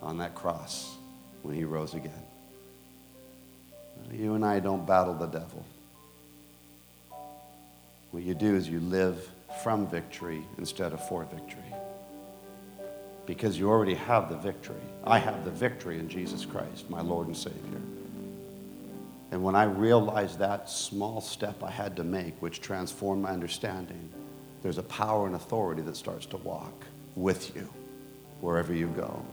[0.02, 0.96] on that cross
[1.44, 2.26] when he rose again.
[4.12, 5.64] You and I don't battle the devil.
[8.10, 9.30] What you do is you live
[9.62, 11.62] from victory instead of for victory.
[13.28, 14.82] Because you already have the victory.
[15.04, 17.82] I have the victory in Jesus Christ, my Lord and Savior.
[19.34, 24.08] And when I realized that small step I had to make, which transformed my understanding,
[24.62, 27.68] there's a power and authority that starts to walk with you
[28.42, 29.26] wherever you go.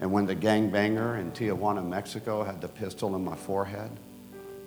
[0.00, 3.90] And when the gangbanger in Tijuana, Mexico had the pistol in my forehead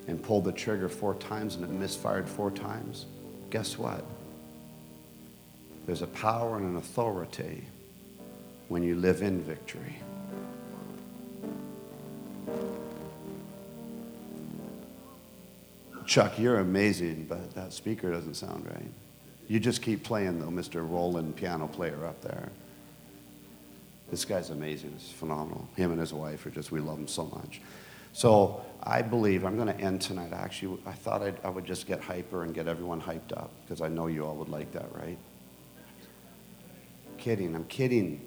[0.08, 3.08] and pulled the trigger four times and it misfired four times,
[3.50, 4.06] guess what?
[5.88, 7.66] There's a power and an authority
[8.68, 9.96] when you live in victory.
[16.06, 18.92] Chuck, you're amazing, but that speaker doesn't sound right.
[19.48, 20.88] You just keep playing, though, Mr.
[20.88, 22.50] Roland, piano player up there.
[24.10, 24.94] This guy's amazing.
[24.96, 25.68] It's phenomenal.
[25.76, 27.62] Him and his wife are just, we love him so much.
[28.14, 30.32] So I believe I'm going to end tonight.
[30.32, 33.82] Actually, I thought I'd, I would just get hyper and get everyone hyped up because
[33.82, 35.18] I know you all would like that, right?
[37.18, 37.56] Kidding.
[37.56, 38.22] I'm kidding.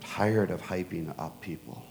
[0.00, 1.82] Tired of hyping up people.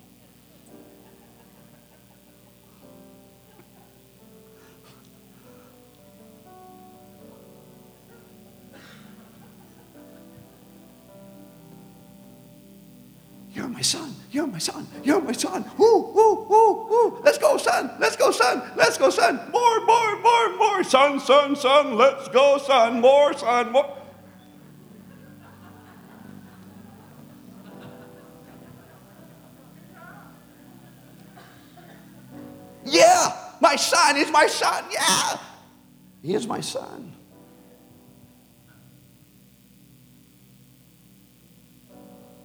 [14.35, 14.85] You're my son.
[15.01, 15.63] You're my son.
[15.77, 17.21] Woo, woo, woo, woo.
[17.23, 17.89] Let's go, son.
[17.99, 18.69] Let's go, son.
[18.75, 19.39] Let's go, son.
[19.49, 20.83] More, more, more, more.
[20.83, 21.95] Son, son, son.
[21.95, 22.99] Let's go, son.
[22.99, 23.97] More, son, more.
[32.83, 34.83] Yeah, my son is my son.
[34.91, 35.37] Yeah,
[36.21, 37.15] he is my son.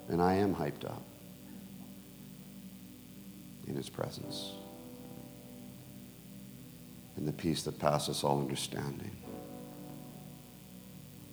[0.07, 1.10] And I am hyped up
[3.71, 4.53] in his presence.
[7.17, 9.17] In the peace that passes all understanding.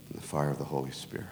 [0.09, 1.27] In the fire of the Holy Spirit.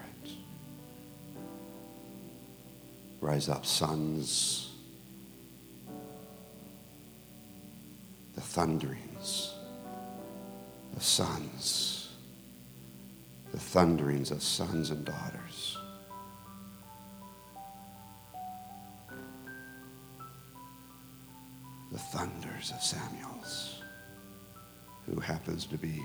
[3.22, 4.72] Rise up, sons.
[8.34, 9.53] The thunderings
[10.95, 12.10] of sons.
[13.51, 15.78] The thunderings of sons and daughters.
[21.96, 23.82] The thunders of Samuel's
[25.06, 26.04] who happens to be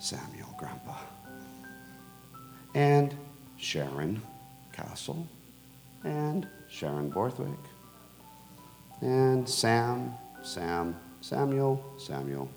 [0.00, 0.96] Samuel, Grandpa.
[2.74, 3.14] And
[3.56, 4.20] Sharon
[4.72, 5.28] Castle,
[6.02, 7.60] and Sharon Borthwick,
[9.00, 10.12] and Sam,
[10.42, 12.48] Sam, Samuel, Samuel,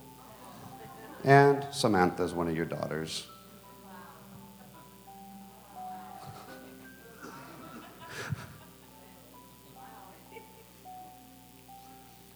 [1.24, 3.28] and Samantha's one of your daughters.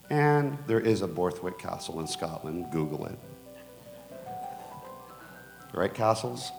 [0.10, 2.68] And there is a Borthwick Castle in Scotland.
[2.72, 3.18] Google it.
[5.74, 6.52] Right, castles?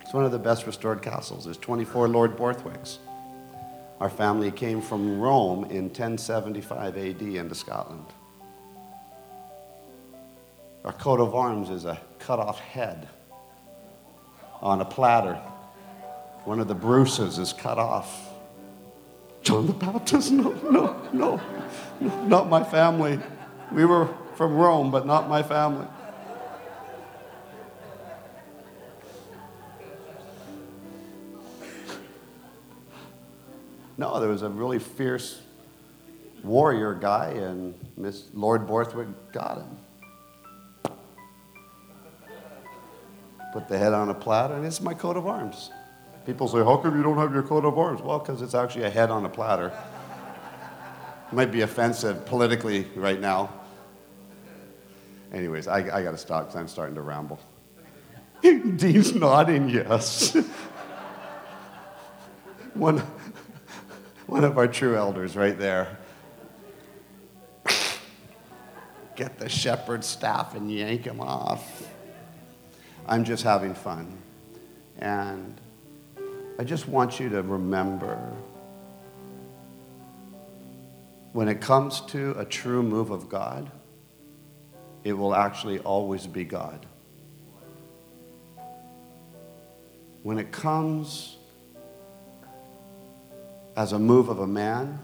[0.00, 1.44] It's one of the best restored castles.
[1.44, 2.98] There's 24 Lord Borthwicks.
[4.00, 8.06] Our family came from Rome in 1075 AD into Scotland.
[10.84, 13.08] Our coat of arms is a cut off head
[14.60, 15.34] on a platter.
[16.44, 18.31] One of the Bruces is cut off.
[19.42, 20.30] John the Baptist?
[20.30, 21.40] No, no, no,
[22.00, 23.18] no, not my family.
[23.72, 25.86] We were from Rome, but not my family.
[33.98, 35.40] No, there was a really fierce
[36.42, 39.78] warrior guy, and Miss Lord Borthwick got him.
[43.52, 45.70] Put the head on a platter, and it's my coat of arms.
[46.26, 48.00] People say, How come you don't have your coat of arms?
[48.00, 49.72] Well, because it's actually a head on a platter.
[51.32, 53.50] Might be offensive politically right now.
[55.32, 57.40] Anyways, I, I got to stop because I'm starting to ramble.
[58.42, 60.34] Dean's nodding yes.
[62.74, 63.02] one,
[64.26, 65.96] one of our true elders right there.
[69.16, 71.88] Get the shepherd's staff and yank him off.
[73.06, 74.18] I'm just having fun.
[74.98, 75.58] And
[76.58, 78.18] I just want you to remember
[81.32, 83.70] when it comes to a true move of God,
[85.02, 86.84] it will actually always be God.
[90.22, 91.36] When it comes
[93.74, 94.98] as a move of a man,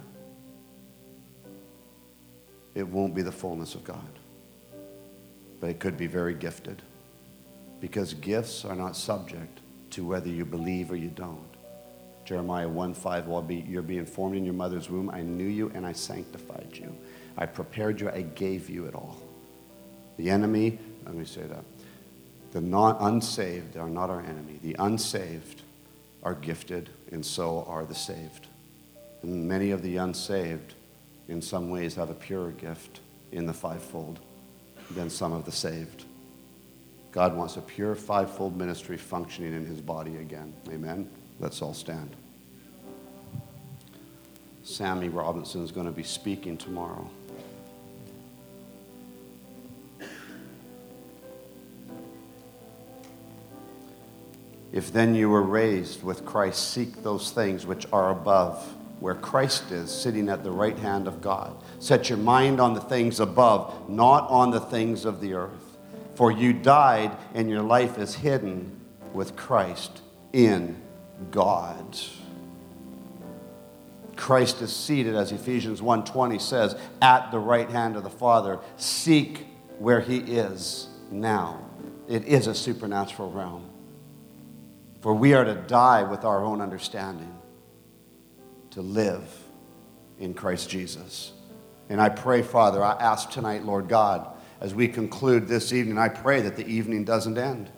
[2.75, 4.19] it won't be the fullness of God.
[5.61, 6.83] But it could be very gifted.
[7.81, 9.61] Because gifts are not subject
[9.91, 11.49] to whether you believe or you don't.
[12.25, 15.71] Jeremiah 1 5, while be, you're being formed in your mother's womb, I knew you
[15.75, 16.95] and I sanctified you.
[17.39, 19.17] I prepared you, I gave you it all.
[20.19, 21.65] The enemy, let me say that.
[22.53, 24.59] The non unsaved are not our enemy.
[24.63, 25.63] The unsaved
[26.23, 28.47] are gifted, and so are the saved.
[29.23, 30.75] And many of the unsaved,
[31.29, 33.01] in some ways, have a purer gift
[33.33, 34.19] in the fivefold
[34.91, 36.05] than some of the saved.
[37.19, 40.55] God wants a pure fivefold ministry functioning in his body again.
[40.69, 41.11] Amen.
[41.41, 42.15] Let's all stand.
[44.63, 47.11] Sammy Robinson is going to be speaking tomorrow.
[54.71, 58.65] If then you were raised with Christ, seek those things which are above,
[59.01, 61.57] where Christ is, sitting at the right hand of God.
[61.81, 65.68] Set your mind on the things above, not on the things of the earth.
[66.19, 68.81] For you died, and your life is hidden
[69.13, 70.03] with Christ
[70.33, 70.83] in
[71.31, 71.97] God.
[74.17, 78.59] Christ is seated, as Ephesians 1:20 says, at the right hand of the Father.
[78.77, 79.47] Seek
[79.79, 81.61] where he is now.
[82.09, 83.71] It is a supernatural realm.
[85.01, 87.33] For we are to die with our own understanding,
[88.71, 89.33] to live
[90.19, 91.33] in Christ Jesus.
[91.89, 96.09] And I pray, Father, I ask tonight, Lord God, as we conclude this evening, I
[96.09, 97.71] pray that the evening doesn't end.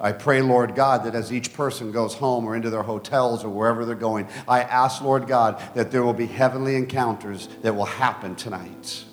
[0.00, 3.48] I pray, Lord God, that as each person goes home or into their hotels or
[3.48, 7.84] wherever they're going, I ask, Lord God, that there will be heavenly encounters that will
[7.84, 9.04] happen tonight.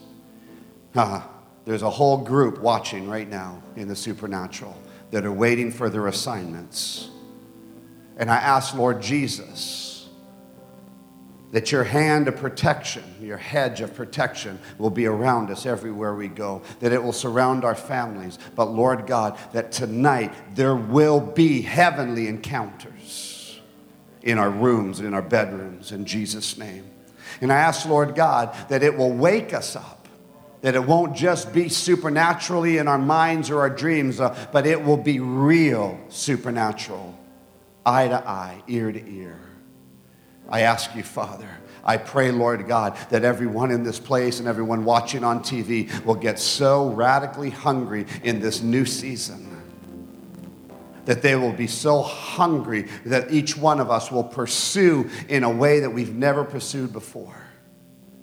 [0.95, 1.21] Uh,
[1.65, 4.75] there's a whole group watching right now in the supernatural
[5.11, 7.09] that are waiting for their assignments.
[8.17, 9.80] And I ask, Lord Jesus,
[11.51, 16.27] that your hand of protection, your hedge of protection, will be around us everywhere we
[16.27, 18.39] go, that it will surround our families.
[18.55, 23.59] But Lord God, that tonight there will be heavenly encounters
[24.21, 26.85] in our rooms, in our bedrooms, in Jesus' name.
[27.41, 30.07] And I ask, Lord God, that it will wake us up,
[30.61, 34.83] that it won't just be supernaturally in our minds or our dreams, uh, but it
[34.83, 37.17] will be real supernatural,
[37.85, 39.39] eye to eye, ear to ear.
[40.51, 41.49] I ask you, Father,
[41.83, 46.15] I pray, Lord God, that everyone in this place and everyone watching on TV will
[46.15, 49.47] get so radically hungry in this new season
[51.05, 55.49] that they will be so hungry that each one of us will pursue in a
[55.49, 57.35] way that we've never pursued before.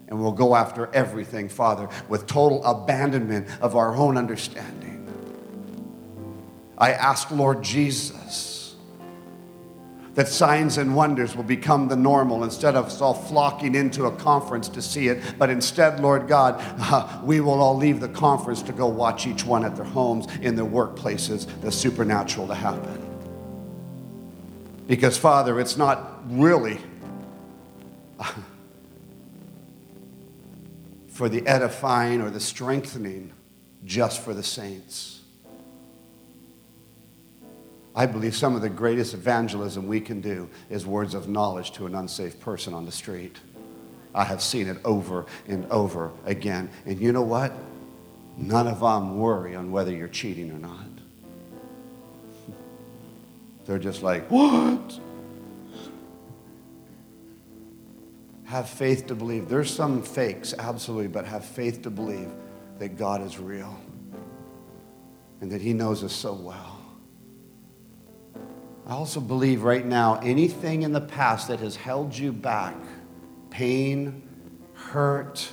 [0.06, 4.94] And we'll go after everything, Father, with total abandonment of our own understanding.
[6.78, 8.57] I ask, Lord Jesus,
[10.19, 14.11] that signs and wonders will become the normal instead of us all flocking into a
[14.16, 15.23] conference to see it.
[15.39, 19.45] But instead, Lord God, uh, we will all leave the conference to go watch each
[19.45, 23.01] one at their homes, in their workplaces, the supernatural to happen.
[24.89, 26.81] Because, Father, it's not really
[31.07, 33.32] for the edifying or the strengthening,
[33.85, 35.18] just for the saints.
[37.98, 41.86] I believe some of the greatest evangelism we can do is words of knowledge to
[41.86, 43.38] an unsafe person on the street.
[44.14, 46.70] I have seen it over and over again.
[46.86, 47.52] And you know what?
[48.36, 50.86] None of them worry on whether you're cheating or not.
[53.66, 55.00] They're just like, what?
[58.44, 59.48] Have faith to believe.
[59.48, 62.30] There's some fakes, absolutely, but have faith to believe
[62.78, 63.76] that God is real
[65.40, 66.77] and that He knows us so well.
[68.89, 72.74] I also believe right now anything in the past that has held you back
[73.51, 74.23] pain,
[74.74, 75.51] hurt,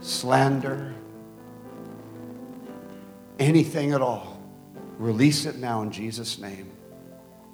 [0.00, 0.94] slander,
[3.38, 4.42] anything at all
[5.02, 6.70] release it now in Jesus' name.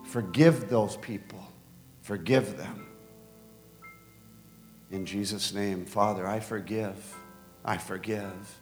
[0.05, 1.47] Forgive those people,
[2.03, 2.87] forgive them.
[4.91, 7.17] In Jesus' name, Father, I forgive.
[7.65, 8.59] I forgive.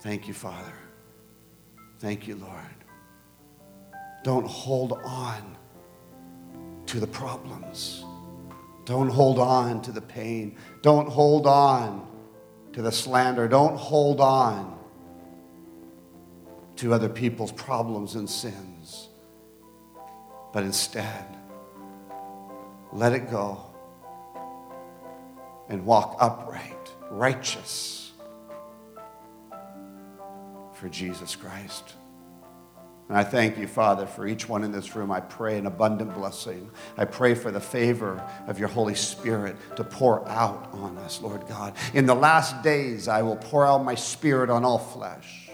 [0.00, 0.72] Thank you, Father.
[1.98, 2.79] Thank you, Lord.
[4.22, 5.56] Don't hold on
[6.86, 8.04] to the problems.
[8.84, 10.56] Don't hold on to the pain.
[10.82, 12.06] Don't hold on
[12.72, 13.48] to the slander.
[13.48, 14.78] Don't hold on
[16.76, 19.08] to other people's problems and sins.
[20.52, 21.24] But instead,
[22.92, 23.62] let it go
[25.68, 28.12] and walk upright, righteous
[30.74, 31.94] for Jesus Christ.
[33.10, 35.10] And I thank you, Father, for each one in this room.
[35.10, 36.70] I pray an abundant blessing.
[36.96, 41.44] I pray for the favor of your Holy Spirit to pour out on us, Lord
[41.48, 41.74] God.
[41.92, 45.50] In the last days, I will pour out my spirit on all flesh.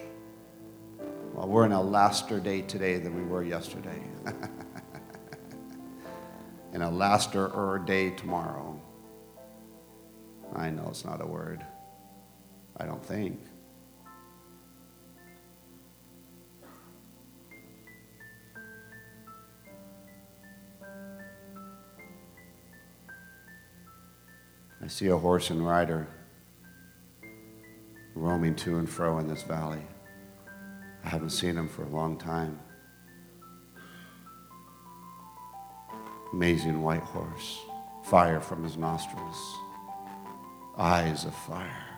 [1.33, 4.03] Well, we're in a laster day today than we were yesterday.
[6.75, 8.79] in a laster day tomorrow.
[10.55, 11.65] I know it's not a word.
[12.77, 13.41] I don't think.
[24.87, 26.07] I see a horse and rider
[28.15, 29.83] roaming to and fro in this valley.
[31.03, 32.61] I haven't seen him for a long time.
[36.33, 37.59] Amazing white horse,
[38.05, 39.57] fire from his nostrils
[40.79, 41.89] eyes of fire.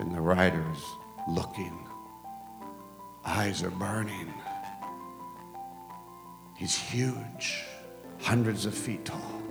[0.00, 0.84] And the rider's
[1.30, 1.88] looking.
[3.24, 4.34] Eyes are burning.
[6.58, 7.64] He's huge,
[8.20, 9.43] hundreds of feet tall.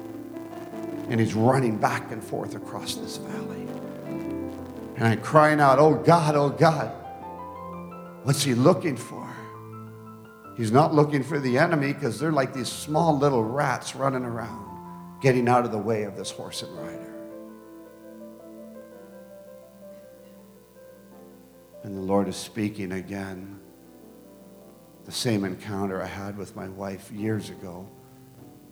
[1.09, 3.67] And he's running back and forth across this valley.
[4.95, 6.91] And I'm crying out, Oh God, oh God.
[8.23, 9.30] What's he looking for?
[10.55, 15.19] He's not looking for the enemy because they're like these small little rats running around,
[15.19, 17.13] getting out of the way of this horse and rider.
[21.84, 23.59] And the Lord is speaking again.
[25.05, 27.89] The same encounter I had with my wife years ago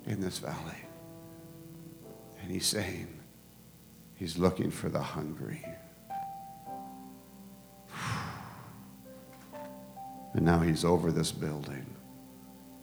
[0.06, 0.78] in this valley.
[2.42, 3.08] And He's saying,
[4.16, 5.66] He's looking for the hungry.
[10.34, 11.86] And now He's over this building,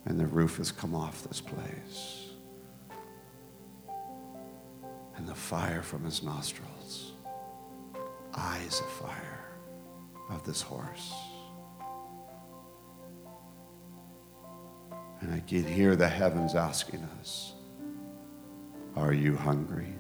[0.04, 2.26] and the roof has come off this place.
[5.16, 7.12] And the fire from His nostrils,
[8.34, 9.38] eyes of fire
[10.30, 11.14] of this horse.
[15.20, 17.54] And I can hear the heavens asking us,
[18.98, 19.94] Are you hungry?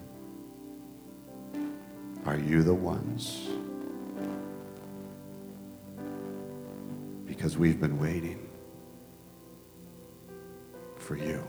[2.26, 3.48] Are you the ones?
[7.24, 8.50] Because we've been waiting
[10.96, 11.44] for you.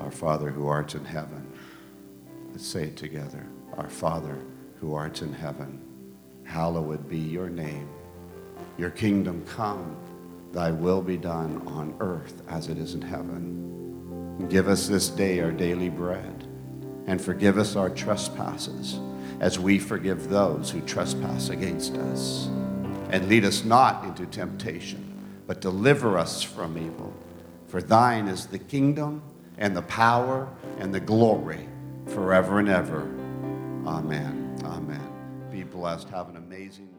[0.00, 1.37] Our Father who art in heaven.
[2.58, 3.46] Let's say it together.
[3.76, 4.36] Our Father
[4.80, 5.80] who art in heaven,
[6.42, 7.88] hallowed be your name.
[8.76, 9.96] Your kingdom come,
[10.50, 14.48] thy will be done on earth as it is in heaven.
[14.48, 16.48] Give us this day our daily bread,
[17.06, 18.98] and forgive us our trespasses
[19.38, 22.48] as we forgive those who trespass against us.
[23.10, 25.04] And lead us not into temptation,
[25.46, 27.14] but deliver us from evil.
[27.68, 29.22] For thine is the kingdom
[29.58, 30.48] and the power
[30.80, 31.68] and the glory
[32.08, 33.02] forever and ever.
[33.86, 34.58] Amen.
[34.64, 35.48] Amen.
[35.50, 36.08] Be blessed.
[36.08, 36.97] Have an amazing.